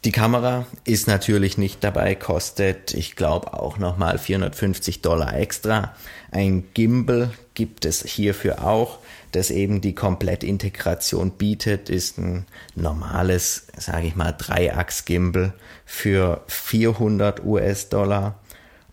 [0.06, 5.96] Die Kamera ist natürlich nicht dabei, kostet, ich glaube, auch nochmal 450 Dollar extra.
[6.32, 9.00] Ein Gimbal gibt es hierfür auch
[9.32, 15.54] das eben die Komplettintegration bietet, ist ein normales, sage ich mal, Dreiachs-Gimbal
[15.86, 18.40] für 400 US-Dollar.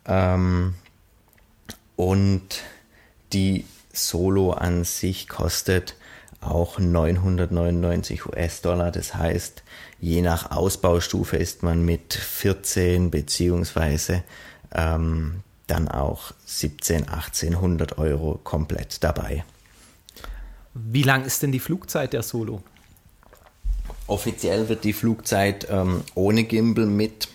[0.07, 0.75] Ähm,
[1.97, 2.63] und
[3.33, 5.97] die Solo an sich kostet
[6.41, 8.91] auch 999 US-Dollar.
[8.91, 9.63] Das heißt,
[10.01, 14.23] je nach Ausbaustufe ist man mit 14 beziehungsweise
[14.73, 19.45] ähm, dann auch 17, 1800 Euro komplett dabei.
[20.75, 22.63] Wie lang ist denn die Flugzeit der Solo?
[24.07, 27.29] Offiziell wird die Flugzeit ähm, ohne Gimbal mit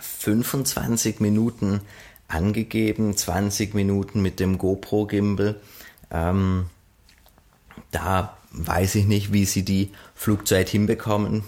[0.00, 1.80] 25 Minuten
[2.28, 5.60] angegeben, 20 Minuten mit dem GoPro Gimbal.
[6.10, 6.66] Ähm,
[7.90, 11.42] da weiß ich nicht, wie sie die Flugzeit hinbekommen.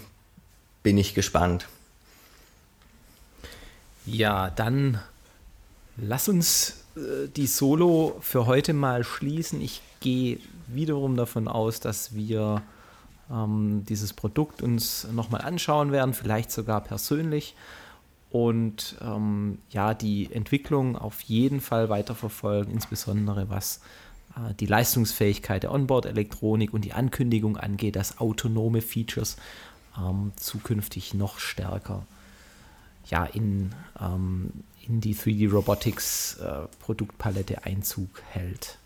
[0.83, 1.67] Bin ich gespannt.
[4.05, 4.99] Ja, dann
[5.97, 9.61] lass uns äh, die Solo für heute mal schließen.
[9.61, 12.61] Ich gehe wiederum davon aus, dass wir
[13.31, 17.55] ähm, dieses Produkt uns nochmal anschauen werden, vielleicht sogar persönlich.
[18.31, 23.79] Und ähm, ja, die Entwicklung auf jeden Fall weiterverfolgen, insbesondere was
[24.35, 29.37] äh, die Leistungsfähigkeit der Onboard-Elektronik und die Ankündigung angeht, dass autonome Features
[29.97, 32.05] ähm, zukünftig noch stärker
[33.07, 34.51] ja, in, ähm,
[34.87, 38.77] in die 3D Robotics äh, Produktpalette Einzug hält.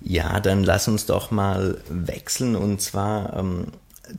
[0.00, 3.66] Ja, dann lass uns doch mal wechseln und zwar, ähm,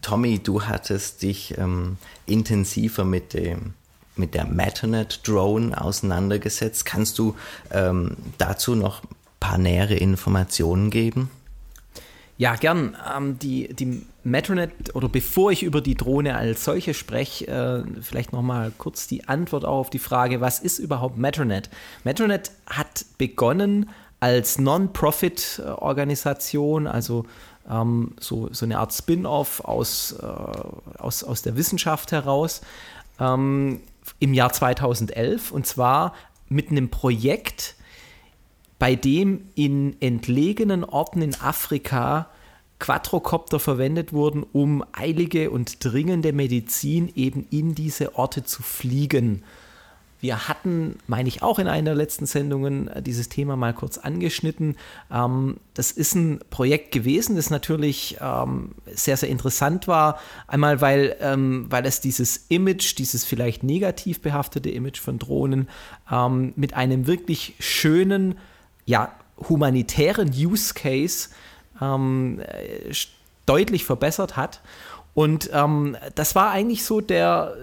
[0.01, 3.73] Tommy, du hattest dich ähm, intensiver mit dem
[4.15, 6.85] mit der Metanet Drone auseinandergesetzt.
[6.85, 7.35] Kannst du
[7.71, 11.29] ähm, dazu noch ein paar nähere Informationen geben?
[12.37, 12.97] Ja, gern.
[13.15, 18.33] Ähm, die, die Metronet, oder bevor ich über die Drohne als solche spreche, äh, vielleicht
[18.33, 21.69] nochmal kurz die Antwort auf die Frage, was ist überhaupt Metronet?
[22.03, 23.89] Metronet hat begonnen
[24.21, 27.25] als Non-Profit-Organisation, also
[27.69, 30.25] ähm, so, so eine Art Spin-off aus, äh,
[30.97, 32.61] aus, aus der Wissenschaft heraus,
[33.19, 33.81] ähm,
[34.19, 36.13] im Jahr 2011 und zwar
[36.47, 37.75] mit einem Projekt,
[38.79, 42.27] bei dem in entlegenen Orten in Afrika
[42.79, 49.43] Quadrocopter verwendet wurden, um eilige und dringende Medizin eben in diese Orte zu fliegen.
[50.21, 53.97] Wir hatten, meine ich, auch in einer der letzten Sendungen äh, dieses Thema mal kurz
[53.97, 54.77] angeschnitten.
[55.11, 60.19] Ähm, das ist ein Projekt gewesen, das natürlich ähm, sehr, sehr interessant war.
[60.47, 65.67] Einmal, weil, ähm, weil es dieses Image, dieses vielleicht negativ behaftete Image von Drohnen
[66.55, 68.37] mit einem wirklich schönen,
[68.85, 69.13] ja,
[69.49, 71.29] humanitären Use Case
[71.79, 72.93] äh,
[73.45, 74.61] deutlich verbessert hat.
[75.13, 77.55] Und ähm, das war eigentlich so der,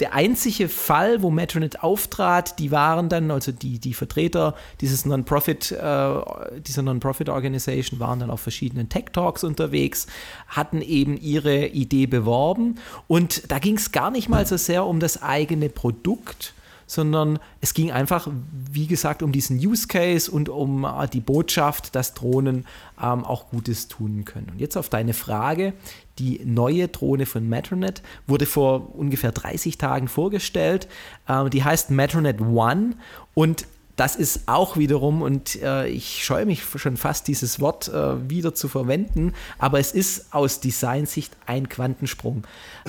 [0.00, 5.72] der einzige Fall, wo Metronet auftrat, die waren dann, also die, die Vertreter dieses Non-Profit,
[5.72, 6.14] äh,
[6.60, 10.06] dieser Non-Profit-Organisation waren dann auf verschiedenen Tech-Talks unterwegs,
[10.46, 12.76] hatten eben ihre Idee beworben.
[13.08, 16.54] Und da ging es gar nicht mal so sehr um das eigene Produkt,
[16.88, 18.28] sondern es ging einfach,
[18.72, 22.66] wie gesagt, um diesen Use Case und um äh, die Botschaft, dass Drohnen
[23.00, 24.48] ähm, auch Gutes tun können.
[24.50, 25.74] Und jetzt auf deine Frage,
[26.18, 30.88] die neue Drohne von Metronet wurde vor ungefähr 30 Tagen vorgestellt.
[31.28, 32.94] Ähm, die heißt Metronet One
[33.34, 38.30] und das ist auch wiederum, und äh, ich scheue mich schon fast, dieses Wort äh,
[38.30, 42.46] wieder zu verwenden, aber es ist aus Designsicht ein Quantensprung.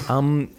[0.07, 0.49] Ähm,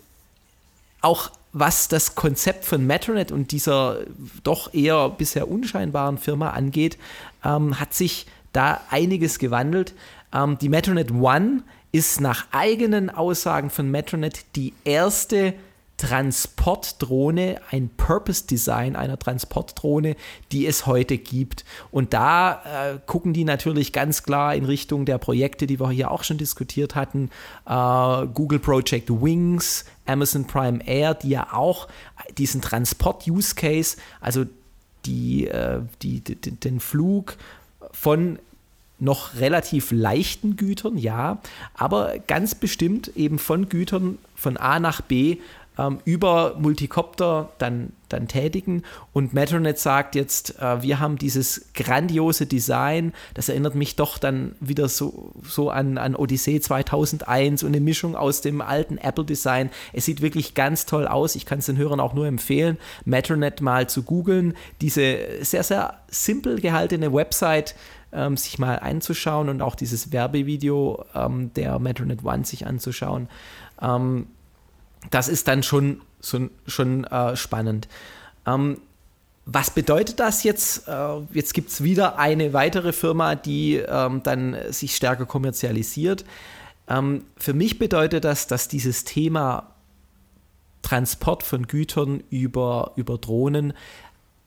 [1.02, 3.98] auch was das Konzept von Metronet und dieser
[4.44, 6.96] doch eher bisher unscheinbaren Firma angeht,
[7.44, 9.94] ähm, hat sich da einiges gewandelt.
[10.32, 15.54] Ähm, die Metronet One ist nach eigenen Aussagen von Metronet die erste
[16.00, 20.16] Transportdrohne, ein Purpose Design einer Transportdrohne,
[20.50, 21.66] die es heute gibt.
[21.90, 26.10] Und da äh, gucken die natürlich ganz klar in Richtung der Projekte, die wir hier
[26.10, 27.28] auch schon diskutiert hatten.
[27.66, 31.86] Äh, Google Project Wings, Amazon Prime Air, die ja auch
[32.38, 34.46] diesen Transport-Use Case, also
[35.04, 37.36] die, äh, die, die, den Flug
[37.92, 38.38] von
[39.00, 41.40] noch relativ leichten Gütern, ja,
[41.74, 45.38] aber ganz bestimmt eben von Gütern von A nach B
[45.80, 48.82] ähm, über Multicopter dann, dann tätigen.
[49.12, 54.54] Und Metronet sagt jetzt, äh, wir haben dieses grandiose Design, das erinnert mich doch dann
[54.60, 59.70] wieder so, so an, an Odyssee 2001 und eine Mischung aus dem alten Apple-Design.
[59.92, 61.34] Es sieht wirklich ganz toll aus.
[61.34, 64.54] Ich kann es den Hörern auch nur empfehlen, Metronet mal zu googeln.
[64.80, 67.74] Diese sehr, sehr simpel gehaltene Website
[68.12, 73.28] ähm, sich mal einzuschauen und auch dieses Werbevideo ähm, der Metronet One sich anzuschauen.
[73.80, 74.26] Ähm,
[75.10, 77.88] das ist dann schon, schon, schon äh, spannend.
[78.46, 78.78] Ähm,
[79.46, 80.86] was bedeutet das jetzt?
[80.86, 86.24] Äh, jetzt gibt es wieder eine weitere Firma, die ähm, dann sich stärker kommerzialisiert.
[86.88, 89.74] Ähm, für mich bedeutet das, dass dieses Thema
[90.82, 93.72] Transport von Gütern über, über Drohnen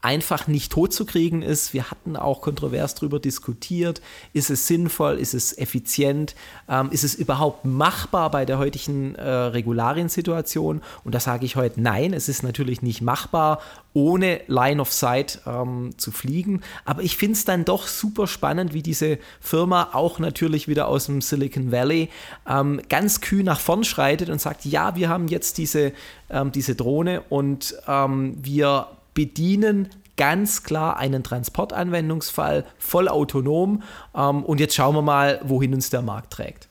[0.04, 1.74] einfach nicht totzukriegen ist.
[1.74, 4.02] Wir hatten auch kontrovers darüber diskutiert,
[4.34, 6.36] ist es sinnvoll, ist es effizient,
[6.68, 10.82] ähm, ist es überhaupt machbar bei der heutigen äh, Regulariensituation?
[11.06, 13.62] Und da sage ich heute nein, es ist natürlich nicht machbar,
[13.94, 16.62] ohne Line of Sight ähm, zu fliegen.
[16.84, 21.06] Aber ich finde es dann doch super spannend, wie diese Firma auch natürlich wieder aus
[21.06, 22.10] dem Silicon Valley
[22.46, 25.94] ähm, ganz kühn nach vorn schreitet und sagt, ja, wir haben jetzt diese,
[26.30, 33.84] ähm, diese Drohne und ähm, wir bedienen ganz klar einen Transportanwendungsfall, voll autonom.
[34.16, 36.68] Ähm, und jetzt schauen wir mal, wohin uns der Markt trägt.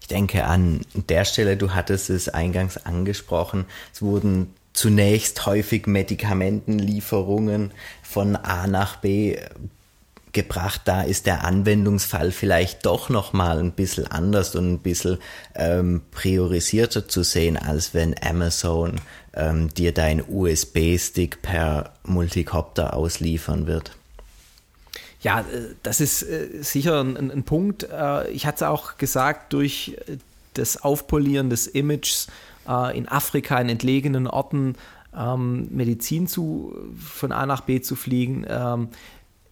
[0.00, 7.70] Ich denke an der Stelle, du hattest es eingangs angesprochen, es wurden zunächst häufig Medikamentenlieferungen
[8.02, 9.36] von A nach B
[10.32, 15.18] gebracht, da ist der Anwendungsfall vielleicht doch nochmal ein bisschen anders und ein bisschen
[15.54, 19.00] ähm, priorisierter zu sehen, als wenn Amazon
[19.34, 23.92] ähm, dir dein USB-Stick per Multicopter ausliefern wird.
[25.22, 27.84] Ja, äh, das ist äh, sicher ein, ein Punkt.
[27.84, 29.96] Äh, ich hatte es auch gesagt, durch
[30.54, 32.26] das Aufpolieren des Images
[32.94, 34.76] in Afrika, in entlegenen Orten,
[35.16, 38.88] ähm, Medizin zu, von A nach B zu fliegen, ähm,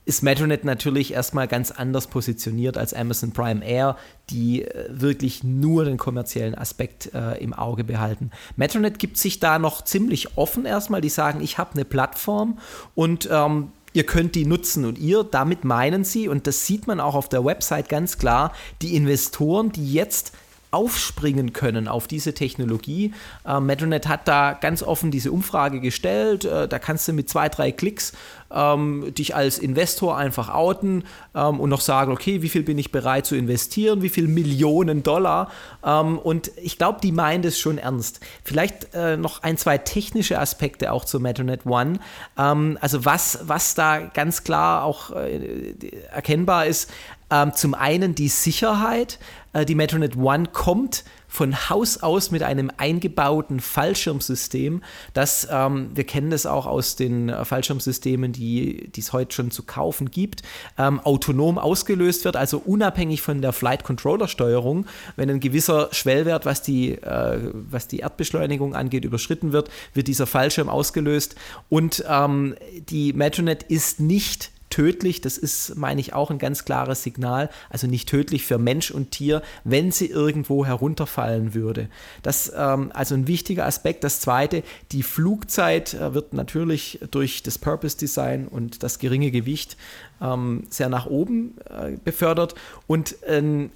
[0.08, 3.98] ist Metronet natürlich erstmal ganz anders positioniert als Amazon Prime Air,
[4.30, 8.30] die äh, wirklich nur den kommerziellen Aspekt äh, im Auge behalten.
[8.56, 11.02] Metronet gibt sich da noch ziemlich offen erstmal.
[11.02, 12.58] Die sagen, ich habe eine Plattform
[12.94, 17.00] und ähm, ihr könnt die nutzen und ihr, damit meinen sie, und das sieht man
[17.00, 20.32] auch auf der Website ganz klar, die Investoren, die jetzt
[20.70, 23.12] aufspringen können auf diese Technologie.
[23.46, 26.44] Äh, Metronet hat da ganz offen diese Umfrage gestellt.
[26.44, 28.12] Äh, da kannst du mit zwei, drei Klicks
[28.50, 31.04] ähm, dich als Investor einfach outen
[31.34, 35.02] ähm, und noch sagen, okay, wie viel bin ich bereit zu investieren, wie viel Millionen
[35.02, 35.50] Dollar.
[35.84, 38.20] Ähm, und ich glaube, die meint es schon ernst.
[38.44, 41.98] Vielleicht äh, noch ein, zwei technische Aspekte auch zu Metronet One.
[42.38, 45.74] Ähm, also was, was da ganz klar auch äh,
[46.10, 46.90] erkennbar ist,
[47.30, 49.18] ähm, zum einen die Sicherheit.
[49.52, 56.04] Äh, die Metronet One kommt von Haus aus mit einem eingebauten Fallschirmsystem, das, ähm, wir
[56.04, 60.42] kennen das auch aus den äh, Fallschirmsystemen, die es heute schon zu kaufen gibt,
[60.78, 64.86] ähm, autonom ausgelöst wird, also unabhängig von der Flight Controller Steuerung.
[65.16, 70.26] Wenn ein gewisser Schwellwert, was die, äh, was die Erdbeschleunigung angeht, überschritten wird, wird dieser
[70.26, 71.36] Fallschirm ausgelöst
[71.68, 72.54] und ähm,
[72.88, 75.20] die Metronet ist nicht tödlich.
[75.20, 77.50] Das ist, meine ich, auch ein ganz klares Signal.
[77.70, 81.88] Also nicht tödlich für Mensch und Tier, wenn sie irgendwo herunterfallen würde.
[82.22, 84.04] Das ähm, also ein wichtiger Aspekt.
[84.04, 89.76] Das zweite, die Flugzeit äh, wird natürlich durch das Purpose Design und das geringe Gewicht
[90.20, 92.54] ähm, sehr nach oben äh, befördert.
[92.86, 93.70] Und ein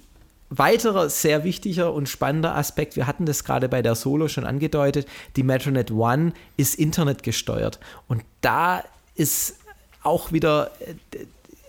[0.57, 5.07] weiterer sehr wichtiger und spannender Aspekt, wir hatten das gerade bei der Solo schon angedeutet,
[5.35, 7.79] die Metronet One ist internetgesteuert.
[8.07, 8.83] Und da
[9.15, 9.55] ist
[10.03, 11.25] auch wieder äh,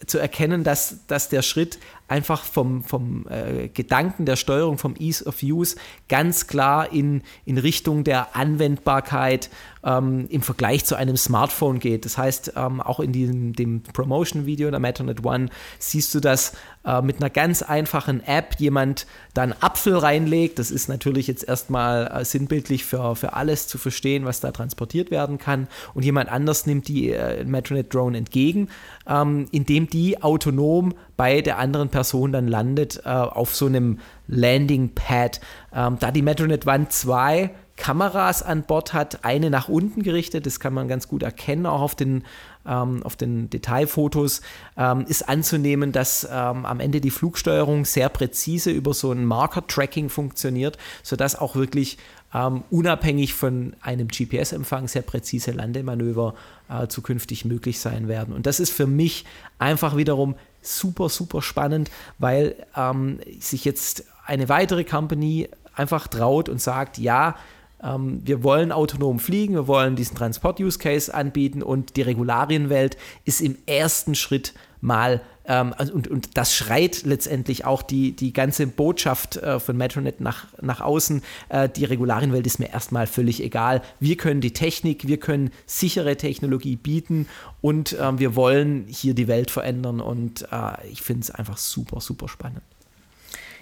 [0.07, 5.25] zu erkennen, dass, dass der Schritt einfach vom, vom äh, Gedanken der Steuerung, vom Ease
[5.25, 5.77] of Use
[6.09, 9.51] ganz klar in, in Richtung der Anwendbarkeit
[9.85, 12.05] ähm, im Vergleich zu einem Smartphone geht.
[12.05, 16.53] Das heißt, ähm, auch in diesem, dem Promotion-Video der Metanet One siehst du, dass
[16.85, 20.59] äh, mit einer ganz einfachen App jemand dann Apfel reinlegt.
[20.59, 25.11] Das ist natürlich jetzt erstmal äh, sinnbildlich für, für alles zu verstehen, was da transportiert
[25.11, 25.69] werden kann.
[25.95, 28.69] Und jemand anders nimmt die äh, Metronet Drone entgegen,
[29.07, 34.97] ähm, indem die autonom bei der anderen Person dann landet äh, auf so einem Landing
[34.97, 35.41] Pad.
[35.73, 40.59] Ähm, da die Metronet One 2 Kameras an Bord hat, eine nach unten gerichtet, das
[40.59, 42.25] kann man ganz gut erkennen, auch auf den,
[42.67, 44.43] ähm, auf den Detailfotos,
[44.77, 50.09] ähm, ist anzunehmen, dass ähm, am Ende die Flugsteuerung sehr präzise über so ein Marker-Tracking
[50.09, 51.99] funktioniert, sodass auch wirklich
[52.35, 56.35] ähm, unabhängig von einem GPS-Empfang sehr präzise Landemanöver
[56.69, 58.35] äh, zukünftig möglich sein werden.
[58.35, 59.25] Und das ist für mich
[59.61, 60.35] einfach wiederum
[60.67, 67.37] super, super spannend, weil ähm, sich jetzt eine weitere Company einfach traut und sagt, ja,
[67.83, 73.57] ähm, wir wollen autonom fliegen, wir wollen diesen Transport-Use-Case anbieten und die Regularienwelt ist im
[73.67, 79.37] ersten Schritt mal, ähm, also, und, und das schreit letztendlich auch die, die ganze Botschaft
[79.37, 81.23] äh, von Metronet nach, nach außen.
[81.49, 83.83] Äh, die Regularienwelt ist mir erstmal völlig egal.
[84.01, 87.29] Wir können die Technik, wir können sichere Technologie bieten
[87.61, 92.01] und äh, wir wollen hier die Welt verändern und äh, ich finde es einfach super,
[92.01, 92.63] super spannend.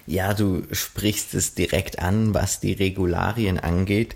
[0.05, 4.15] Ja, du sprichst es direkt an, was die Regularien angeht.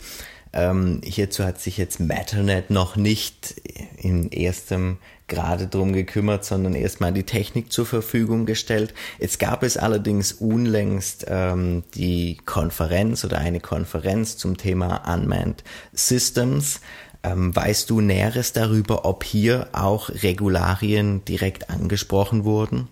[0.51, 3.55] Ähm, hierzu hat sich jetzt Matternet noch nicht
[3.97, 4.97] in erstem
[5.27, 8.93] Grade drum gekümmert, sondern erstmal die Technik zur Verfügung gestellt.
[9.19, 15.63] Jetzt gab es allerdings unlängst ähm, die Konferenz oder eine Konferenz zum Thema Unmanned
[15.93, 16.79] Systems
[17.23, 22.87] Ähm, weißt du Näheres darüber, ob hier auch Regularien direkt angesprochen wurden?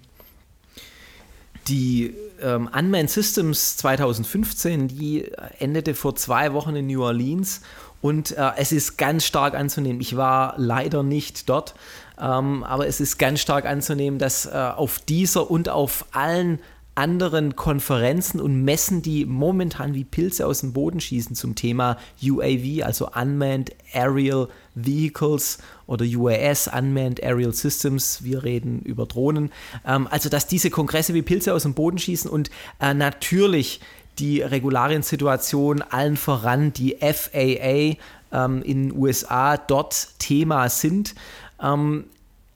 [1.68, 7.62] Die ähm, Unmanned Systems 2015, die endete vor zwei Wochen in New Orleans
[8.06, 10.00] und äh, es ist ganz stark anzunehmen.
[10.00, 11.74] Ich war leider nicht dort,
[12.22, 16.60] ähm, aber es ist ganz stark anzunehmen, dass äh, auf dieser und auf allen
[16.94, 22.86] anderen Konferenzen und Messen, die momentan wie Pilze aus dem Boden schießen zum Thema UAV,
[22.86, 29.52] also Unmanned Aerial Vehicles oder UAS, Unmanned Aerial Systems, wir reden über Drohnen.
[29.84, 33.82] Ähm, also, dass diese Kongresse wie Pilze aus dem Boden schießen und äh, natürlich
[34.20, 37.98] die Regulariensituation allen voran, die FAA
[38.32, 41.16] ähm, in den USA dort Thema sind.
[41.62, 42.06] Ähm,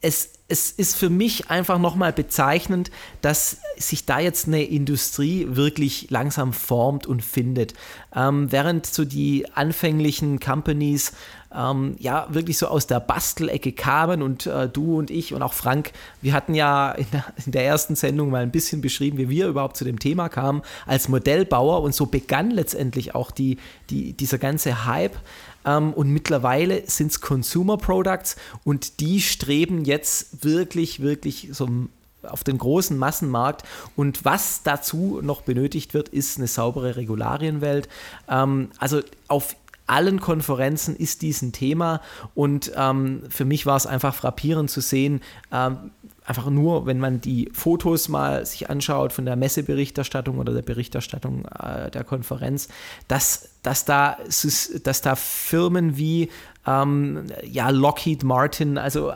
[0.02, 2.90] es es ist für mich einfach nochmal bezeichnend,
[3.22, 7.76] dass sich da jetzt eine Industrie wirklich langsam formt und findet.
[8.16, 11.14] Ähm, während so die anfänglichen Companies
[11.56, 15.54] ähm, ja wirklich so aus der Bastelecke kamen und äh, du und ich und auch
[15.54, 15.92] Frank,
[16.22, 19.48] wir hatten ja in der, in der, ersten Sendung mal ein bisschen beschrieben, wie wir
[19.48, 23.58] überhaupt zu dem Thema kamen als Modellbauer und so begann letztendlich auch die,
[23.90, 25.18] die, dieser ganze Hype.
[25.66, 31.68] Ähm, und mittlerweile sind es Consumer Products und die streben jetzt wirklich, wirklich so
[32.24, 33.64] auf den großen Massenmarkt.
[33.96, 37.88] Und was dazu noch benötigt wird, ist eine saubere Regularienwelt.
[38.28, 39.56] Ähm, also auf
[39.90, 42.02] allen Konferenzen ist dies ein Thema.
[42.36, 45.22] Und ähm, für mich war es einfach frappierend zu sehen,
[45.52, 45.92] ähm,
[46.30, 51.46] einfach nur, wenn man die Fotos mal sich anschaut von der Messeberichterstattung oder der Berichterstattung
[51.46, 52.70] äh, der Konferenz,
[53.08, 54.18] dass, dass, da,
[54.84, 56.30] dass da Firmen wie
[56.68, 59.16] ähm, ja, Lockheed Martin, also äh,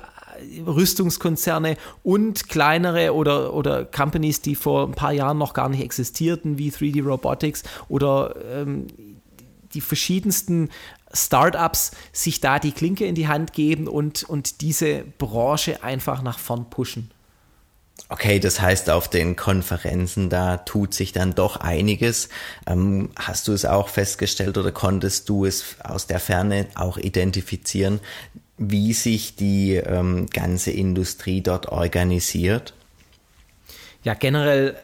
[0.65, 6.57] Rüstungskonzerne und kleinere oder, oder Companies, die vor ein paar Jahren noch gar nicht existierten,
[6.57, 8.87] wie 3D Robotics oder ähm,
[9.73, 10.69] die verschiedensten
[11.13, 16.39] Startups sich da die Klinke in die Hand geben und, und diese Branche einfach nach
[16.39, 17.11] vorn pushen.
[18.09, 22.29] Okay, das heißt, auf den Konferenzen, da tut sich dann doch einiges.
[22.67, 27.99] Ähm, hast du es auch festgestellt oder konntest du es aus der Ferne auch identifizieren,
[28.57, 32.73] wie sich die ähm, ganze Industrie dort organisiert?
[34.03, 34.75] Ja, generell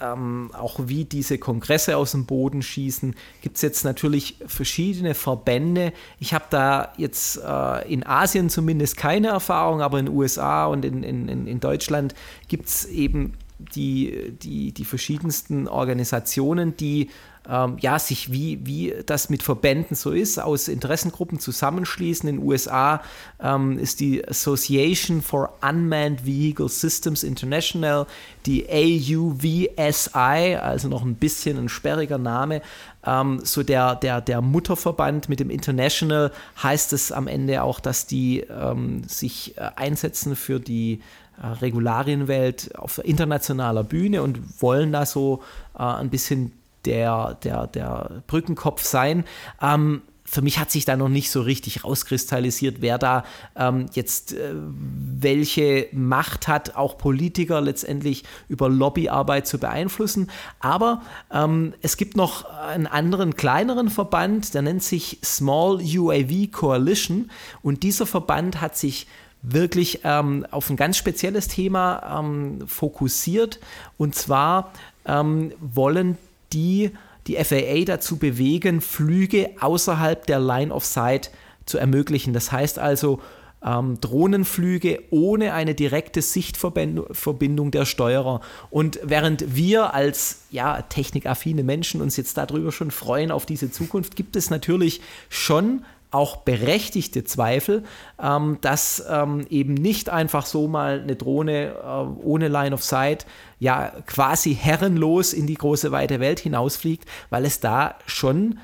[0.00, 5.92] ähm, auch wie diese Kongresse aus dem Boden schießen, gibt es jetzt natürlich verschiedene Verbände.
[6.20, 10.84] Ich habe da jetzt äh, in Asien zumindest keine Erfahrung, aber in den USA und
[10.84, 12.14] in, in, in Deutschland
[12.48, 17.10] gibt es eben die, die, die verschiedensten Organisationen, die
[17.48, 22.28] ähm, ja, sich wie, wie das mit Verbänden so ist, aus Interessengruppen zusammenschließen.
[22.28, 23.02] In den USA
[23.40, 28.06] ähm, ist die Association for Unmanned Vehicle Systems International,
[28.44, 32.60] die AUVSI, also noch ein bisschen ein sperriger Name,
[33.06, 36.30] ähm, so der, der, der Mutterverband mit dem International
[36.62, 41.00] heißt es am Ende auch, dass die ähm, sich äh, einsetzen für die
[41.42, 45.42] Regularienwelt auf internationaler Bühne und wollen da so
[45.74, 46.52] äh, ein bisschen
[46.84, 49.24] der, der, der Brückenkopf sein.
[49.60, 53.24] Ähm, für mich hat sich da noch nicht so richtig rauskristallisiert, wer da
[53.56, 60.30] ähm, jetzt äh, welche Macht hat, auch Politiker letztendlich über Lobbyarbeit zu beeinflussen.
[60.60, 61.00] Aber
[61.32, 67.30] ähm, es gibt noch einen anderen kleineren Verband, der nennt sich Small UAV Coalition
[67.62, 69.06] und dieser Verband hat sich
[69.42, 73.60] wirklich ähm, auf ein ganz spezielles Thema ähm, fokussiert
[73.96, 74.72] und zwar
[75.06, 76.18] ähm, wollen
[76.52, 76.92] die
[77.26, 81.30] die FAA dazu bewegen, Flüge außerhalb der Line of Sight
[81.66, 82.32] zu ermöglichen.
[82.32, 83.20] Das heißt also,
[83.64, 88.40] ähm, Drohnenflüge ohne eine direkte Sichtverbindung der Steuerer.
[88.70, 94.16] Und während wir als ja, technikaffine Menschen uns jetzt darüber schon freuen auf diese Zukunft,
[94.16, 97.84] gibt es natürlich schon auch berechtigte Zweifel,
[98.22, 103.26] ähm, dass ähm, eben nicht einfach so mal eine Drohne äh, ohne Line of Sight
[103.58, 108.58] ja quasi herrenlos in die große weite Welt hinausfliegt, weil es da schon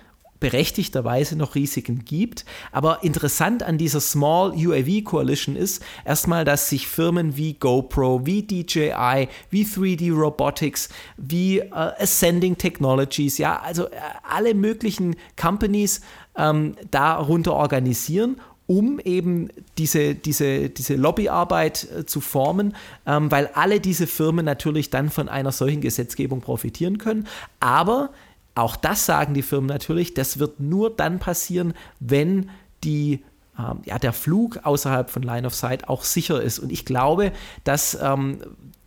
[0.44, 2.44] berechtigterweise noch Risiken gibt.
[2.70, 8.42] Aber interessant an dieser Small UAV Coalition ist erstmal, dass sich Firmen wie GoPro, wie
[8.42, 13.92] DJI, wie 3D Robotics, wie äh, Ascending Technologies, ja, also äh,
[14.22, 16.02] alle möglichen Companies
[16.36, 22.74] ähm, darunter organisieren um eben diese, diese, diese Lobbyarbeit äh, zu formen,
[23.06, 27.26] ähm, weil alle diese Firmen natürlich dann von einer solchen Gesetzgebung profitieren können.
[27.60, 28.10] Aber
[28.54, 32.50] auch das sagen die Firmen natürlich, das wird nur dann passieren, wenn
[32.84, 33.22] die
[33.58, 36.58] ähm, ja, der Flug außerhalb von Line of Sight auch sicher ist.
[36.58, 37.32] Und ich glaube,
[37.64, 38.38] dass ähm,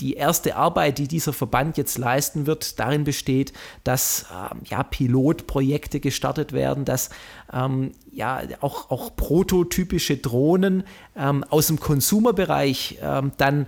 [0.02, 3.54] die erste Arbeit, die dieser Verband jetzt leisten wird, darin besteht,
[3.84, 7.10] dass ähm, ja, Pilotprojekte gestartet werden, dass
[7.52, 10.84] ähm, ja, auch, auch prototypische Drohnen
[11.16, 13.68] ähm, aus dem Konsumerbereich ähm, dann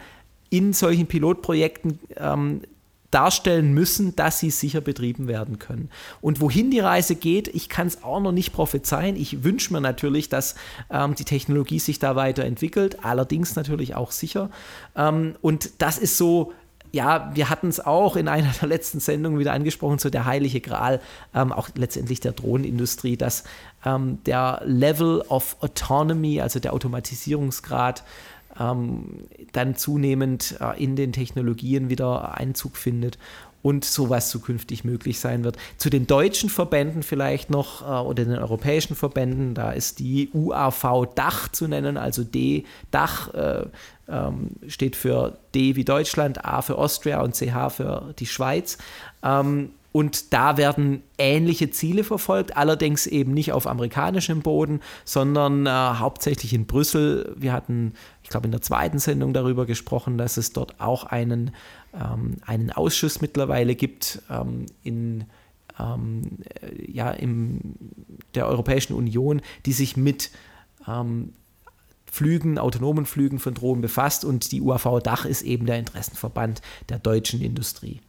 [0.49, 2.61] in solchen Pilotprojekten ähm,
[3.11, 5.89] darstellen müssen, dass sie sicher betrieben werden können.
[6.21, 9.15] Und wohin die Reise geht, ich kann es auch noch nicht prophezeien.
[9.15, 10.55] Ich wünsche mir natürlich, dass
[10.91, 14.49] ähm, die Technologie sich da weiterentwickelt, allerdings natürlich auch sicher.
[14.95, 16.53] Ähm, und das ist so
[16.91, 20.59] ja, wir hatten es auch in einer der letzten Sendungen wieder angesprochen, so der heilige
[20.59, 20.99] Gral,
[21.35, 23.43] ähm, auch letztendlich der Drohnenindustrie, dass
[23.85, 28.03] ähm, der Level of Autonomy, also der Automatisierungsgrad,
[28.59, 33.17] ähm, dann zunehmend äh, in den Technologien wieder Einzug findet
[33.61, 35.57] und sowas zukünftig möglich sein wird.
[35.77, 41.07] Zu den deutschen Verbänden vielleicht noch äh, oder den europäischen Verbänden, da ist die UAV
[41.15, 43.65] Dach zu nennen, also D Dach äh,
[44.07, 48.77] ähm, steht für D wie Deutschland, A für Austria und CH für die Schweiz.
[49.23, 55.69] Ähm, und da werden ähnliche Ziele verfolgt, allerdings eben nicht auf amerikanischem Boden, sondern äh,
[55.69, 57.35] hauptsächlich in Brüssel.
[57.37, 61.51] Wir hatten, ich glaube, in der zweiten Sendung darüber gesprochen, dass es dort auch einen,
[61.93, 65.25] ähm, einen Ausschuss mittlerweile gibt ähm, in
[65.79, 66.39] ähm,
[66.87, 67.75] ja, in
[68.35, 70.29] der Europäischen Union, die sich mit
[70.87, 71.33] ähm,
[72.11, 76.99] Flügen, autonomen Flügen von Drohnen befasst und die UAV Dach ist eben der Interessenverband der
[76.99, 78.01] deutschen Industrie.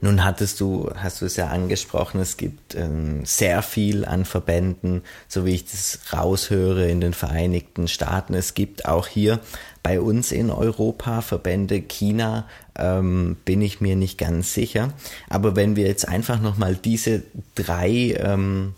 [0.00, 5.02] Nun hattest du, hast du es ja angesprochen, es gibt ähm, sehr viel an Verbänden,
[5.26, 8.34] so wie ich das raushöre in den Vereinigten Staaten.
[8.34, 9.40] Es gibt auch hier
[9.82, 11.80] bei uns in Europa Verbände.
[11.80, 12.46] China
[12.76, 14.92] ähm, bin ich mir nicht ganz sicher.
[15.28, 17.22] Aber wenn wir jetzt einfach nochmal diese
[17.54, 18.74] drei ähm,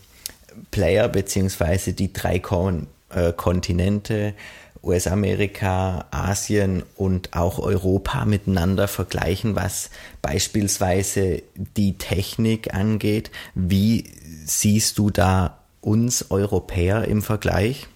[0.71, 4.35] Player beziehungsweise die drei Kon äh, Kontinente
[4.83, 9.91] US-Amerika, Asien und auch Europa miteinander vergleichen, was
[10.23, 13.31] beispielsweise die Technik angeht.
[13.55, 14.05] Wie
[14.45, 17.89] siehst du da uns Europäer im Vergleich?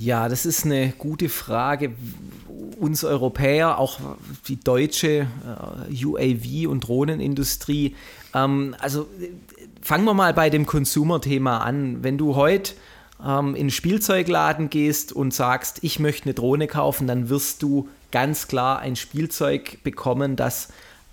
[0.00, 1.92] Ja, das ist eine gute Frage.
[2.78, 3.98] Uns Europäer, auch
[4.46, 5.26] die deutsche
[5.88, 7.96] äh, UAV- und Drohnenindustrie.
[8.32, 9.08] Ähm, also
[9.82, 12.04] fangen wir mal bei dem Consumer-Thema an.
[12.04, 12.74] Wenn du heute
[13.24, 17.88] ähm, in einen Spielzeugladen gehst und sagst, ich möchte eine Drohne kaufen, dann wirst du
[18.10, 20.68] ganz klar ein Spielzeug bekommen, das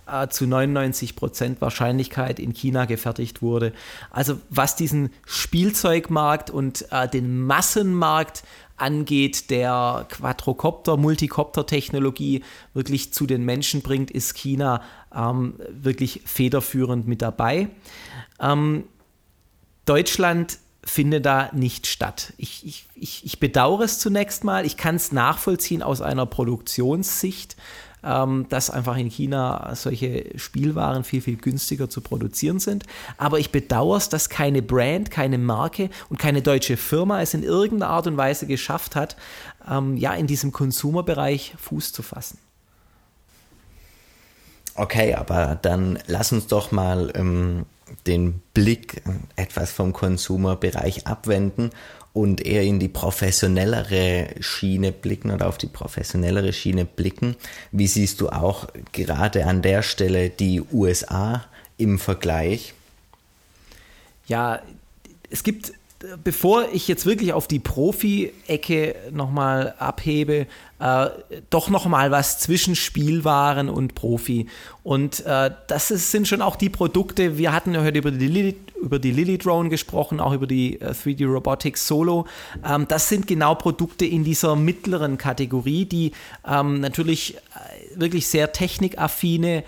[0.07, 3.73] äh, zu 99% Wahrscheinlichkeit in China gefertigt wurde.
[4.11, 8.43] Also was diesen Spielzeugmarkt und äh, den Massenmarkt
[8.77, 12.43] angeht, der Quadrocopter, Multicopter-Technologie
[12.73, 14.81] wirklich zu den Menschen bringt, ist China
[15.15, 17.69] ähm, wirklich federführend mit dabei.
[18.39, 18.83] Ähm,
[19.85, 22.33] Deutschland findet da nicht statt.
[22.37, 24.65] Ich, ich, ich, ich bedauere es zunächst mal.
[24.65, 27.55] Ich kann es nachvollziehen aus einer Produktionssicht,
[28.03, 32.83] ähm, dass einfach in China solche Spielwaren viel, viel günstiger zu produzieren sind.
[33.17, 37.41] Aber ich bedauere es, dass keine Brand, keine Marke und keine deutsche Firma es in
[37.41, 39.17] irgendeiner Art und Weise geschafft hat,
[39.69, 42.37] ähm, ja, in diesem Konsumerbereich Fuß zu fassen.
[44.75, 47.65] Okay, aber dann lass uns doch mal ähm,
[48.07, 49.01] den Blick
[49.35, 51.71] etwas vom Konsumerbereich abwenden
[52.13, 57.35] und eher in die professionellere Schiene blicken oder auf die professionellere Schiene blicken.
[57.71, 61.45] Wie siehst du auch gerade an der Stelle die USA
[61.77, 62.73] im Vergleich?
[64.27, 64.61] Ja,
[65.29, 65.73] es gibt
[66.23, 70.47] bevor ich jetzt wirklich auf die Profi-Ecke nochmal abhebe,
[70.79, 71.07] äh,
[71.49, 74.47] doch nochmal was zwischen Spielwaren und Profi.
[74.83, 78.27] Und äh, das ist, sind schon auch die Produkte, wir hatten ja heute über die
[78.27, 82.27] Lily, über die Lily Drone gesprochen, auch über die äh, 3D Robotics Solo.
[82.67, 86.11] Ähm, das sind genau Produkte in dieser mittleren Kategorie, die
[86.47, 89.63] ähm, natürlich äh, wirklich sehr technikaffine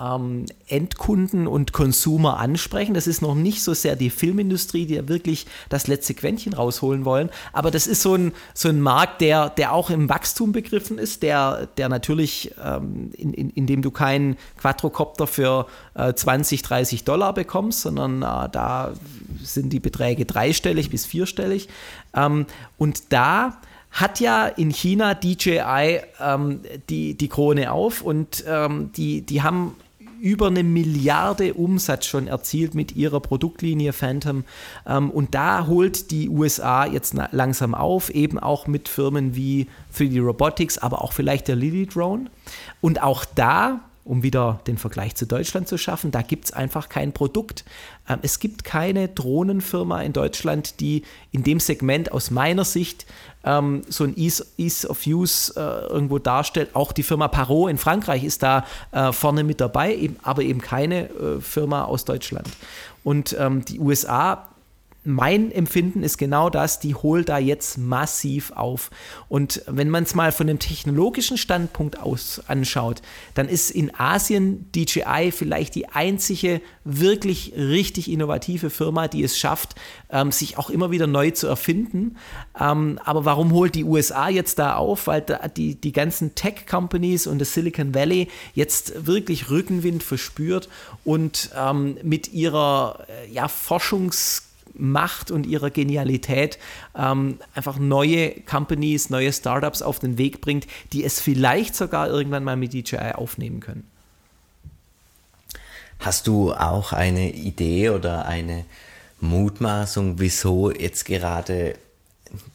[0.00, 2.94] ähm, Endkunden und Consumer ansprechen.
[2.94, 7.04] Das ist noch nicht so sehr die Filmindustrie, die ja wirklich das letzte Quäntchen rausholen
[7.04, 7.30] wollen.
[7.52, 11.22] Aber das ist so ein, so ein Markt, der, der auch im Wachstum begriffen ist,
[11.22, 17.04] der, der natürlich, ähm, in, in, in dem du keinen Quadrocopter für äh, 20, 30
[17.04, 18.92] Dollar bekommst, sondern äh, da
[19.42, 21.68] sind die Beträge dreistellig bis vierstellig.
[22.14, 22.46] Ähm,
[22.78, 23.58] und da
[23.94, 29.76] hat ja in China DJI ähm, die, die Krone auf und ähm, die, die haben
[30.24, 34.44] über eine Milliarde Umsatz schon erzielt mit ihrer Produktlinie Phantom.
[34.86, 40.22] Ähm, und da holt die USA jetzt langsam auf, eben auch mit Firmen wie 3D
[40.22, 42.30] Robotics, aber auch vielleicht der Lily Drone.
[42.80, 46.88] Und auch da um wieder den Vergleich zu Deutschland zu schaffen, da gibt es einfach
[46.88, 47.64] kein Produkt.
[48.08, 51.02] Ähm, es gibt keine Drohnenfirma in Deutschland, die
[51.32, 53.06] in dem Segment aus meiner Sicht
[53.44, 56.74] ähm, so ein Ease, Ease of Use äh, irgendwo darstellt.
[56.74, 61.08] Auch die Firma Parot in Frankreich ist da äh, vorne mit dabei, aber eben keine
[61.10, 62.48] äh, Firma aus Deutschland.
[63.02, 64.48] Und ähm, die USA
[65.04, 68.90] mein Empfinden ist genau das, die holt da jetzt massiv auf.
[69.28, 73.02] Und wenn man es mal von dem technologischen Standpunkt aus anschaut,
[73.34, 79.74] dann ist in Asien DJI vielleicht die einzige wirklich richtig innovative Firma, die es schafft,
[80.10, 82.16] ähm, sich auch immer wieder neu zu erfinden.
[82.58, 85.06] Ähm, aber warum holt die USA jetzt da auf?
[85.06, 90.70] Weil da die, die ganzen Tech-Companies und das Silicon Valley jetzt wirklich Rückenwind verspürt
[91.04, 94.42] und ähm, mit ihrer äh, ja, Forschungs-
[94.76, 96.58] Macht und ihrer Genialität
[96.96, 102.44] ähm, einfach neue Companies, neue Startups auf den Weg bringt, die es vielleicht sogar irgendwann
[102.44, 103.88] mal mit DJI aufnehmen können.
[106.00, 108.64] Hast du auch eine Idee oder eine
[109.20, 111.76] Mutmaßung, wieso jetzt gerade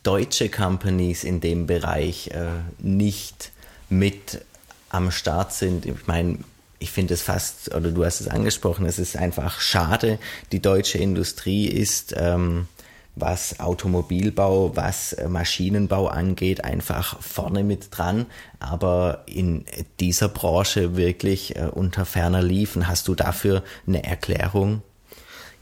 [0.03, 2.47] deutsche Companies in dem Bereich äh,
[2.77, 3.51] nicht
[3.89, 4.41] mit
[4.89, 5.85] am Start sind?
[5.85, 6.39] Ich meine,
[6.79, 10.17] ich finde es fast, oder du hast es angesprochen, es ist einfach schade.
[10.51, 12.67] Die deutsche Industrie ist, ähm,
[13.15, 18.27] was Automobilbau, was äh, Maschinenbau angeht, einfach vorne mit dran,
[18.59, 19.65] aber in
[19.99, 22.87] dieser Branche wirklich äh, unter ferner liefen.
[22.87, 24.81] Hast du dafür eine Erklärung?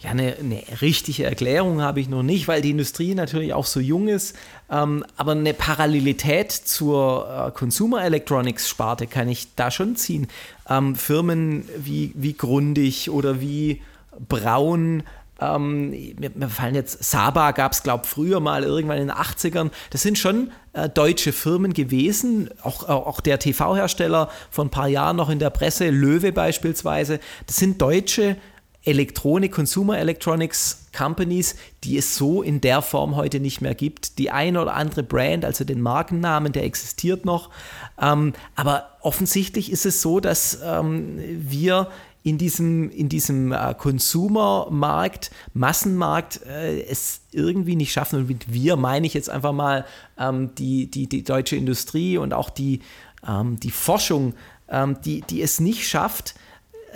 [0.07, 3.81] Ja, eine, eine, richtige Erklärung habe ich noch nicht, weil die Industrie natürlich auch so
[3.81, 4.37] jung ist.
[4.71, 10.27] Ähm, aber eine Parallelität zur äh, Consumer Electronics Sparte kann ich da schon ziehen.
[10.69, 13.81] Ähm, Firmen wie, wie Grundig oder wie
[14.29, 15.03] Braun,
[15.41, 19.15] ähm, mir, mir, fallen jetzt, Saba gab es, glaube ich, früher mal irgendwann in den
[19.15, 19.71] 80ern.
[19.89, 22.49] Das sind schon äh, deutsche Firmen gewesen.
[22.63, 27.19] Auch, auch der TV-Hersteller vor ein paar Jahren noch in der Presse, Löwe beispielsweise.
[27.45, 28.56] Das sind deutsche Firmen
[28.87, 34.17] Elektronik, Consumer Electronics Companies, die es so in der Form heute nicht mehr gibt.
[34.17, 37.49] Die eine oder andere Brand, also den Markennamen, der existiert noch.
[38.01, 41.89] Ähm, aber offensichtlich ist es so, dass ähm, wir
[42.23, 48.19] in diesem, in diesem äh, Consumer-Markt, Massenmarkt, äh, es irgendwie nicht schaffen.
[48.19, 49.85] Und mit wir meine ich jetzt einfach mal
[50.17, 52.79] ähm, die, die, die deutsche Industrie und auch die,
[53.27, 54.33] ähm, die Forschung,
[54.69, 56.35] ähm, die, die es nicht schafft,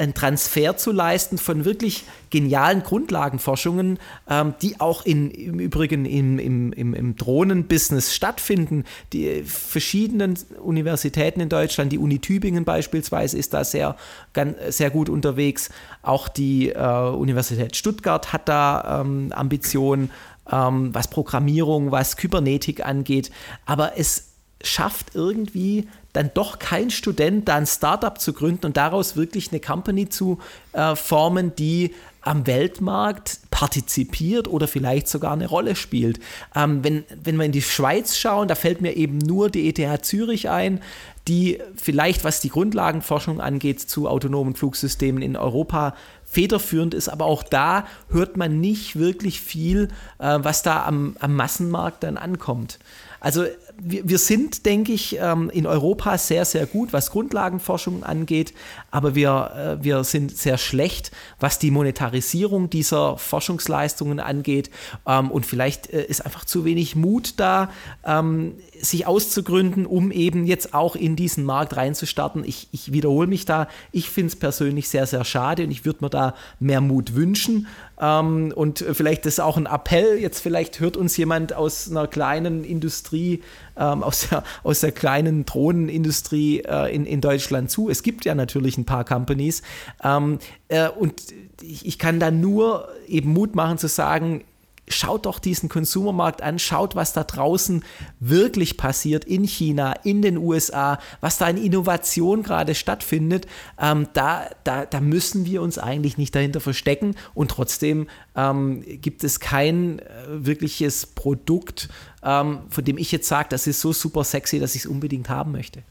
[0.01, 3.99] einen Transfer zu leisten von wirklich genialen Grundlagenforschungen,
[4.29, 8.85] ähm, die auch in, im Übrigen im, im, im, im Drohnenbusiness stattfinden.
[9.13, 13.95] Die verschiedenen Universitäten in Deutschland, die Uni Tübingen beispielsweise, ist da sehr,
[14.33, 15.69] ganz, sehr gut unterwegs.
[16.01, 20.09] Auch die äh, Universität Stuttgart hat da ähm, Ambitionen,
[20.51, 23.29] ähm, was Programmierung, was Kybernetik angeht.
[23.65, 24.31] Aber es
[24.63, 29.59] schafft irgendwie dann doch kein Student, da ein Startup zu gründen und daraus wirklich eine
[29.59, 30.39] Company zu
[30.73, 36.19] äh, formen, die am Weltmarkt partizipiert oder vielleicht sogar eine Rolle spielt.
[36.55, 40.05] Ähm, wenn, wenn wir in die Schweiz schauen, da fällt mir eben nur die ETH
[40.05, 40.81] Zürich ein,
[41.27, 45.95] die vielleicht, was die Grundlagenforschung angeht, zu autonomen Flugsystemen in Europa
[46.25, 49.89] federführend ist, aber auch da hört man nicht wirklich viel,
[50.19, 52.79] äh, was da am, am Massenmarkt dann ankommt.
[53.19, 53.45] Also
[53.83, 58.53] wir, wir sind, denke ich, ähm, in Europa sehr, sehr gut, was Grundlagenforschung angeht,
[58.91, 64.69] aber wir, äh, wir sind sehr schlecht, was die Monetarisierung dieser Forschungsleistungen angeht.
[65.07, 67.71] Ähm, und vielleicht äh, ist einfach zu wenig Mut da,
[68.05, 72.43] ähm, sich auszugründen, um eben jetzt auch in diesen Markt reinzustarten.
[72.43, 73.67] Ich, ich wiederhole mich da.
[73.91, 77.67] Ich finde es persönlich sehr, sehr schade und ich würde mir da mehr Mut wünschen.
[78.01, 83.43] Und vielleicht ist auch ein Appell, jetzt vielleicht hört uns jemand aus einer kleinen Industrie
[83.77, 87.89] ähm, aus, der, aus der kleinen Drohnenindustrie äh, in, in Deutschland zu.
[87.89, 89.61] Es gibt ja natürlich ein paar Companies
[90.03, 90.39] ähm,
[90.69, 91.21] äh, und
[91.61, 94.43] ich, ich kann da nur eben Mut machen zu sagen,
[94.91, 97.83] schaut doch diesen Konsumermarkt an, schaut, was da draußen
[98.19, 103.47] wirklich passiert in China, in den USA, was da in Innovation gerade stattfindet.
[103.79, 109.23] Ähm, da, da, da müssen wir uns eigentlich nicht dahinter verstecken und trotzdem ähm, gibt
[109.23, 111.89] es kein äh, wirkliches Produkt,
[112.23, 115.29] ähm, von dem ich jetzt sage, das ist so super sexy, dass ich es unbedingt
[115.29, 115.83] haben möchte.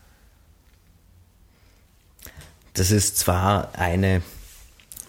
[2.74, 4.22] Das ist zwar eine,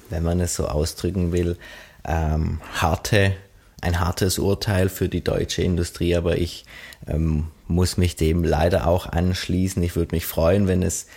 [0.10, 1.58] wenn man es so ausdrücken will,
[2.04, 3.36] ähm, harte
[3.82, 6.66] ein hartes Urteil für die deutsche Industrie, aber ich
[7.08, 9.82] ähm, muss mich dem leider auch anschließen.
[9.84, 11.08] Ich würde mich freuen, wenn es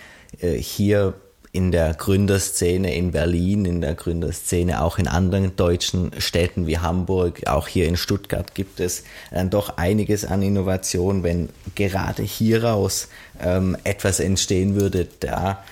[0.41, 1.13] äh, hier
[1.51, 7.47] in der Gründerszene in Berlin, in der Gründerszene auch in anderen deutschen Städten wie Hamburg,
[7.47, 13.07] auch hier in Stuttgart gibt es dann doch einiges an Innovation, wenn gerade hieraus
[13.41, 15.63] ähm, etwas entstehen würde, da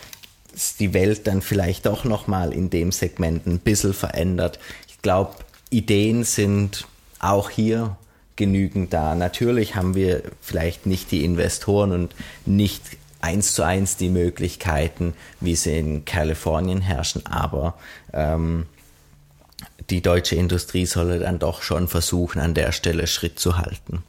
[0.80, 4.60] die Welt dann vielleicht doch nochmal in dem Segment ein bisschen verändert.
[4.88, 5.34] Ich glaube,
[5.74, 6.88] Ideen sind
[7.20, 7.98] auch hier
[8.36, 9.16] genügend da.
[9.16, 12.16] Natürlich haben wir vielleicht nicht die Investoren und
[12.46, 12.82] nicht
[13.22, 17.76] eins zu eins die Möglichkeiten, wie sie in Kalifornien herrschen, aber
[18.12, 18.66] ähm,
[19.90, 24.04] die deutsche Industrie solle dann doch schon versuchen, an der Stelle Schritt zu halten.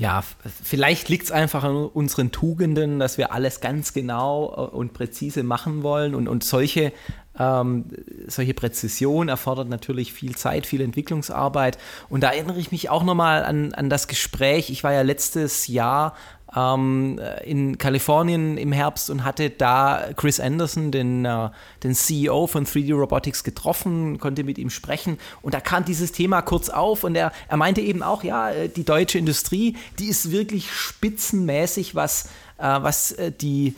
[0.00, 0.24] Ja,
[0.64, 5.42] vielleicht liegt es einfach an unseren Tugenden, dass wir alles ganz genau äh, und präzise
[5.42, 6.14] machen wollen.
[6.14, 6.94] Und, und solche,
[7.40, 7.86] ähm,
[8.26, 11.78] solche Präzision erfordert natürlich viel Zeit, viel Entwicklungsarbeit.
[12.10, 14.68] Und da erinnere ich mich auch nochmal an, an das Gespräch.
[14.68, 16.14] Ich war ja letztes Jahr
[16.54, 21.48] ähm, in Kalifornien im Herbst und hatte da Chris Anderson, den, äh,
[21.82, 26.42] den CEO von 3D Robotics, getroffen, konnte mit ihm sprechen und da kam dieses Thema
[26.42, 30.30] kurz auf und er, er meinte eben auch, ja, äh, die deutsche Industrie, die ist
[30.30, 32.26] wirklich spitzenmäßig, was,
[32.58, 33.76] äh, was äh, die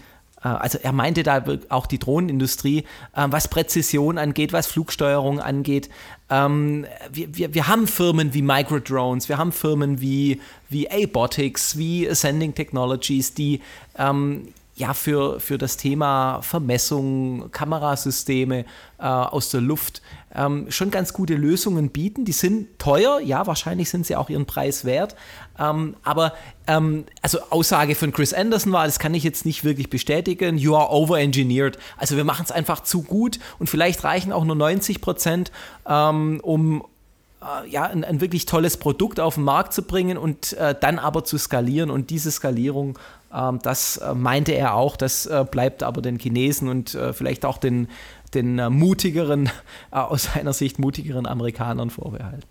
[0.48, 2.84] also er meinte da auch die Drohnenindustrie,
[3.14, 5.88] äh, was Präzision angeht, was Flugsteuerung angeht.
[6.30, 12.08] Ähm, wir, wir, wir haben Firmen wie Microdrones, wir haben Firmen wie, wie Abotics, wie
[12.08, 13.60] Ascending Technologies, die
[13.98, 14.48] ähm,
[14.82, 18.64] ja, für, für das Thema Vermessung, Kamerasysteme
[18.98, 20.02] äh, aus der Luft
[20.34, 22.24] ähm, schon ganz gute Lösungen bieten.
[22.24, 25.14] Die sind teuer, ja, wahrscheinlich sind sie auch ihren Preis wert.
[25.56, 26.32] Ähm, aber
[26.66, 30.74] ähm, also Aussage von Chris Anderson war, das kann ich jetzt nicht wirklich bestätigen, you
[30.74, 31.78] are over-engineered.
[31.96, 35.52] Also wir machen es einfach zu gut und vielleicht reichen auch nur 90 Prozent,
[35.86, 36.82] ähm, um
[37.40, 40.98] äh, ja, ein, ein, wirklich tolles Produkt auf den Markt zu bringen und äh, dann
[40.98, 41.90] aber zu skalieren.
[41.90, 42.98] Und diese Skalierung
[43.62, 47.58] das äh, meinte er auch, das äh, bleibt aber den Chinesen und äh, vielleicht auch
[47.58, 47.88] den,
[48.34, 49.50] den mutigeren,
[49.90, 52.42] aus seiner Sicht mutigeren Amerikanern vorbehalten.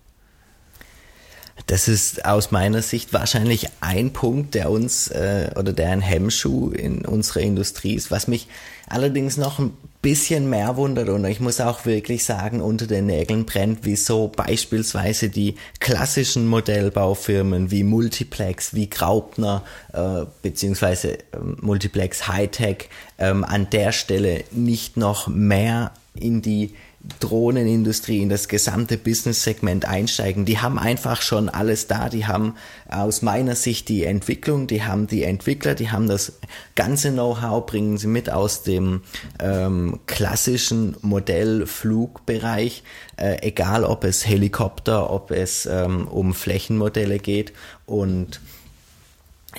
[1.68, 6.72] Das ist aus meiner Sicht wahrscheinlich ein Punkt, der uns äh, oder der ein Hemmschuh
[6.72, 8.48] in unserer Industrie ist, was mich
[8.88, 11.10] allerdings noch ein bisschen mehr wundert.
[11.10, 17.72] Und ich muss auch wirklich sagen, unter den Nägeln brennt, wieso beispielsweise die klassischen Modellbaufirmen
[17.72, 21.22] wie Multiplex, wie Graupner äh, beziehungsweise äh,
[21.62, 22.90] Multiplex Hightech
[23.20, 26.74] ähm, an der Stelle nicht noch mehr in die
[27.20, 30.46] Drohnenindustrie, in das gesamte Business-Segment einsteigen.
[30.46, 32.10] Die haben einfach schon alles da.
[32.10, 32.56] Die haben
[32.90, 36.34] aus meiner Sicht die Entwicklung, die haben die Entwickler, die haben das
[36.76, 39.02] ganze Know-how, bringen sie mit aus dem
[39.40, 42.84] ähm, klassischen Modellflugbereich,
[43.18, 47.54] äh, egal ob es Helikopter, ob es ähm, um Flächenmodelle geht.
[47.88, 48.42] Und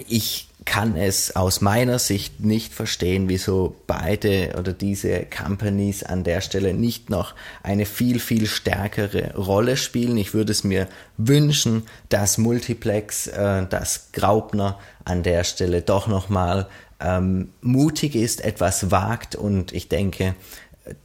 [0.09, 6.41] ich kann es aus meiner Sicht nicht verstehen, wieso beide oder diese Companies an der
[6.41, 10.17] Stelle nicht noch eine viel, viel stärkere Rolle spielen.
[10.17, 16.69] Ich würde es mir wünschen, dass Multiplex, äh, dass Graupner an der Stelle doch nochmal
[17.01, 20.35] ähm, mutig ist, etwas wagt und ich denke,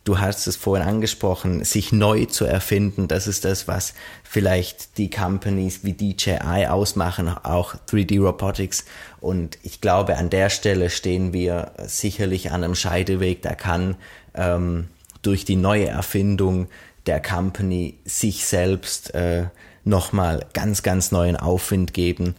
[0.03, 5.11] du hast es vorhin angesprochen, sich neu zu erfinden, das ist das, was vielleicht die
[5.11, 8.85] Companies wie DJI ausmachen, auch 3D Robotics.
[9.19, 13.41] Und ich glaube, an der Stelle stehen wir sicherlich an einem Scheideweg.
[13.43, 13.97] Da kann
[14.33, 14.87] ähm,
[15.21, 16.67] durch die neue Erfindung
[17.05, 19.45] der Company sich selbst äh,
[19.83, 22.35] nochmal ganz, ganz neuen Aufwind geben.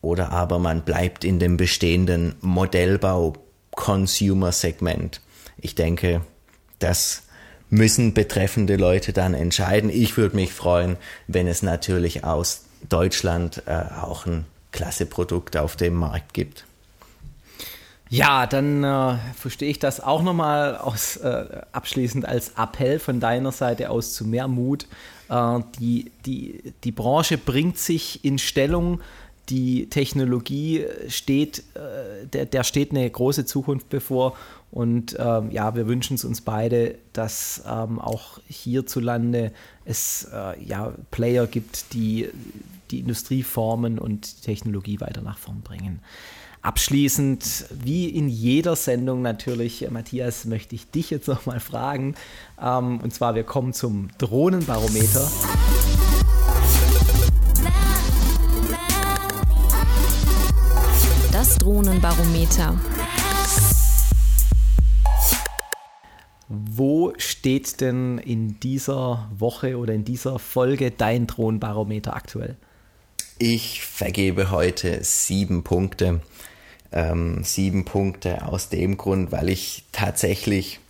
[0.00, 5.20] Oder aber man bleibt in dem bestehenden Modellbau-Consumer-Segment.
[5.58, 6.22] Ich denke,
[6.82, 7.22] das
[7.70, 9.88] müssen betreffende Leute dann entscheiden.
[9.88, 15.76] Ich würde mich freuen, wenn es natürlich aus Deutschland äh, auch ein klasse Produkt auf
[15.76, 16.64] dem Markt gibt.
[18.10, 23.52] Ja, dann äh, verstehe ich das auch nochmal aus, äh, abschließend als Appell von deiner
[23.52, 24.86] Seite aus zu mehr Mut.
[25.30, 29.00] Äh, die, die, die Branche bringt sich in Stellung,
[29.48, 34.36] die Technologie steht, äh, der, der steht eine große Zukunft bevor
[34.72, 39.52] und ähm, ja, wir wünschen es uns beide, dass ähm, auch hierzulande
[39.84, 42.28] es äh, ja, Player gibt, die
[42.90, 46.00] die Industrie formen und die Technologie weiter nach vorn bringen.
[46.62, 52.14] Abschließend, wie in jeder Sendung natürlich, Matthias, möchte ich dich jetzt nochmal fragen.
[52.58, 55.30] Ähm, und zwar, wir kommen zum Drohnenbarometer.
[61.30, 62.78] Das Drohnenbarometer.
[66.54, 72.56] Wo steht denn in dieser Woche oder in dieser Folge dein Drohnenbarometer aktuell?
[73.38, 76.20] Ich vergebe heute sieben Punkte.
[76.92, 80.80] Ähm, sieben Punkte aus dem Grund, weil ich tatsächlich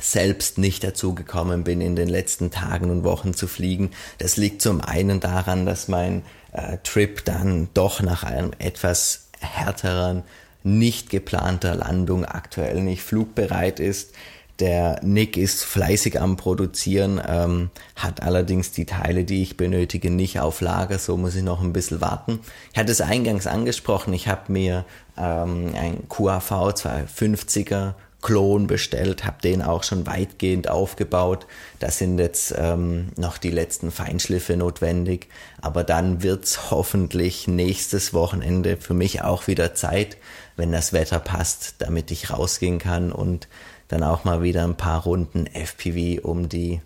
[0.00, 3.92] selbst nicht dazu gekommen bin, in den letzten Tagen und Wochen zu fliegen.
[4.18, 10.24] Das liegt zum einen daran, dass mein äh, Trip dann doch nach einem etwas härteren
[10.64, 14.12] nicht geplanter Landung aktuell nicht flugbereit ist.
[14.60, 20.40] Der Nick ist fleißig am Produzieren, ähm, hat allerdings die Teile, die ich benötige, nicht
[20.40, 22.40] auf Lager, so muss ich noch ein bisschen warten.
[22.72, 24.84] Ich hatte es eingangs angesprochen, ich habe mir
[25.16, 31.46] ähm, ein QAV 250er Klon bestellt, habe den auch schon weitgehend aufgebaut.
[31.78, 35.28] Da sind jetzt ähm, noch die letzten Feinschliffe notwendig,
[35.60, 40.16] aber dann wird's hoffentlich nächstes Wochenende für mich auch wieder Zeit,
[40.56, 43.46] wenn das Wetter passt, damit ich rausgehen kann und
[43.88, 46.80] dann auch mal wieder ein paar Runden FPV um die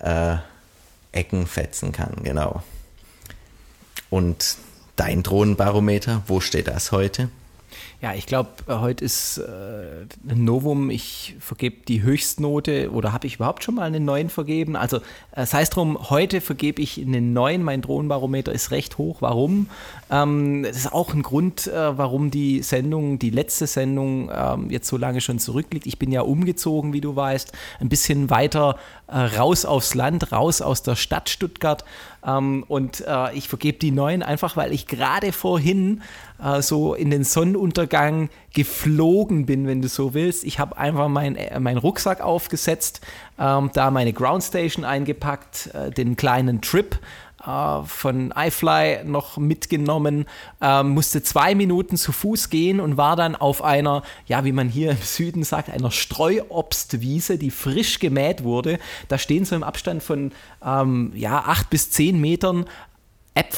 [0.00, 0.36] äh,
[1.12, 2.62] Ecken fetzen kann, genau.
[4.10, 4.56] Und
[4.96, 7.28] dein Drohnenbarometer, wo steht das heute?
[8.02, 10.90] Ja, ich glaube, äh, heute ist äh, ein Novum.
[10.90, 14.76] Ich vergebe die Höchstnote oder habe ich überhaupt schon mal einen neuen vergeben?
[14.76, 15.00] Also,
[15.32, 17.62] äh, sei es drum, heute vergebe ich einen neuen.
[17.62, 19.22] Mein Drohnenbarometer ist recht hoch.
[19.22, 19.70] Warum?
[20.10, 24.88] Ähm, das ist auch ein Grund, äh, warum die Sendung, die letzte Sendung, ähm, jetzt
[24.88, 25.86] so lange schon zurückliegt.
[25.86, 28.76] Ich bin ja umgezogen, wie du weißt, ein bisschen weiter
[29.06, 31.82] äh, raus aufs Land, raus aus der Stadt Stuttgart.
[32.26, 36.02] Ähm, und äh, ich vergebe die neuen einfach, weil ich gerade vorhin
[36.42, 40.44] äh, so in den Sonnenuntergang geflogen bin, wenn du so willst.
[40.44, 43.00] Ich habe einfach meinen äh, mein Rucksack aufgesetzt,
[43.38, 46.98] ähm, da meine Groundstation eingepackt, äh, den kleinen Trip
[47.46, 50.26] äh, von iFly noch mitgenommen,
[50.60, 54.68] ähm, musste zwei Minuten zu Fuß gehen und war dann auf einer, ja, wie man
[54.68, 58.78] hier im Süden sagt, einer Streuobstwiese, die frisch gemäht wurde.
[59.08, 60.32] Da stehen so im Abstand von
[60.64, 62.66] ähm, ja, acht bis zehn Metern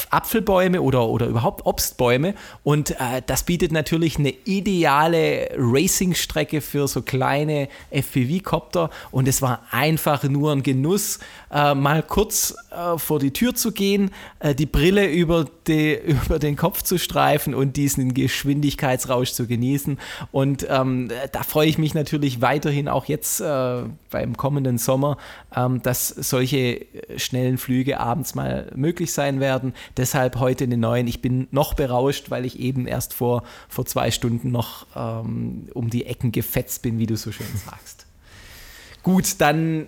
[0.09, 2.33] Apfelbäume oder, oder überhaupt Obstbäume.
[2.63, 8.89] Und äh, das bietet natürlich eine ideale Racing-Strecke für so kleine FPV-Copter.
[9.11, 11.19] Und es war einfach nur ein Genuss,
[11.51, 15.93] äh, mal kurz äh, vor die Tür zu gehen, äh, die Brille über, die,
[16.25, 19.97] über den Kopf zu streifen und diesen Geschwindigkeitsrausch zu genießen.
[20.31, 25.17] Und ähm, da freue ich mich natürlich weiterhin auch jetzt äh, beim kommenden Sommer,
[25.55, 29.73] ähm, dass solche schnellen Flüge abends mal möglich sein werden werden.
[29.97, 31.07] Deshalb heute eine neuen.
[31.07, 35.89] Ich bin noch berauscht, weil ich eben erst vor, vor zwei Stunden noch ähm, um
[35.89, 38.05] die Ecken gefetzt bin, wie du so schön sagst.
[39.01, 39.87] Gut, dann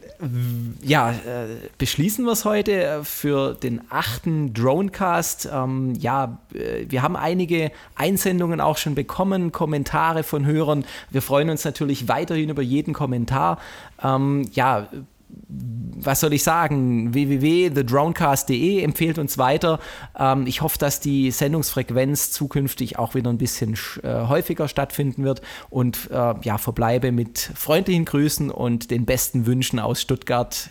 [0.81, 5.49] ja, äh, beschließen wir es heute äh, für den achten Dronecast.
[5.51, 10.85] Ähm, ja, äh, wir haben einige Einsendungen auch schon bekommen, Kommentare von Hörern.
[11.09, 13.59] Wir freuen uns natürlich weiterhin über jeden Kommentar.
[14.01, 14.87] Ähm, ja,
[16.03, 19.79] was soll ich sagen, www.thedronecast.de empfiehlt uns weiter.
[20.17, 25.41] Ähm, ich hoffe, dass die Sendungsfrequenz zukünftig auch wieder ein bisschen äh, häufiger stattfinden wird
[25.69, 30.69] und äh, ja, verbleibe mit freundlichen Grüßen und den besten Wünschen aus Stuttgart.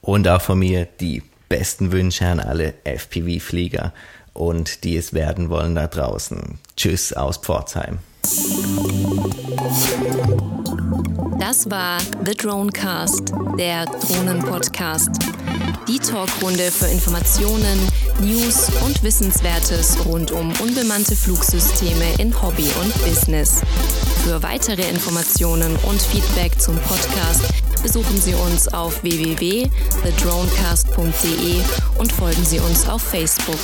[0.00, 3.92] Und auch von mir die besten Wünsche an alle FPV-Flieger
[4.32, 6.58] und die es werden wollen da draußen.
[6.76, 7.98] Tschüss aus Pforzheim.
[11.38, 15.12] Das war The Dronecast, der Drohnen-Podcast.
[15.88, 17.78] Die Talkrunde für Informationen,
[18.20, 23.62] News und Wissenswertes rund um unbemannte Flugsysteme in Hobby und Business.
[24.24, 27.40] Für weitere Informationen und Feedback zum Podcast
[27.82, 31.62] besuchen Sie uns auf www.thedronecast.de
[31.98, 33.58] und folgen Sie uns auf Facebook.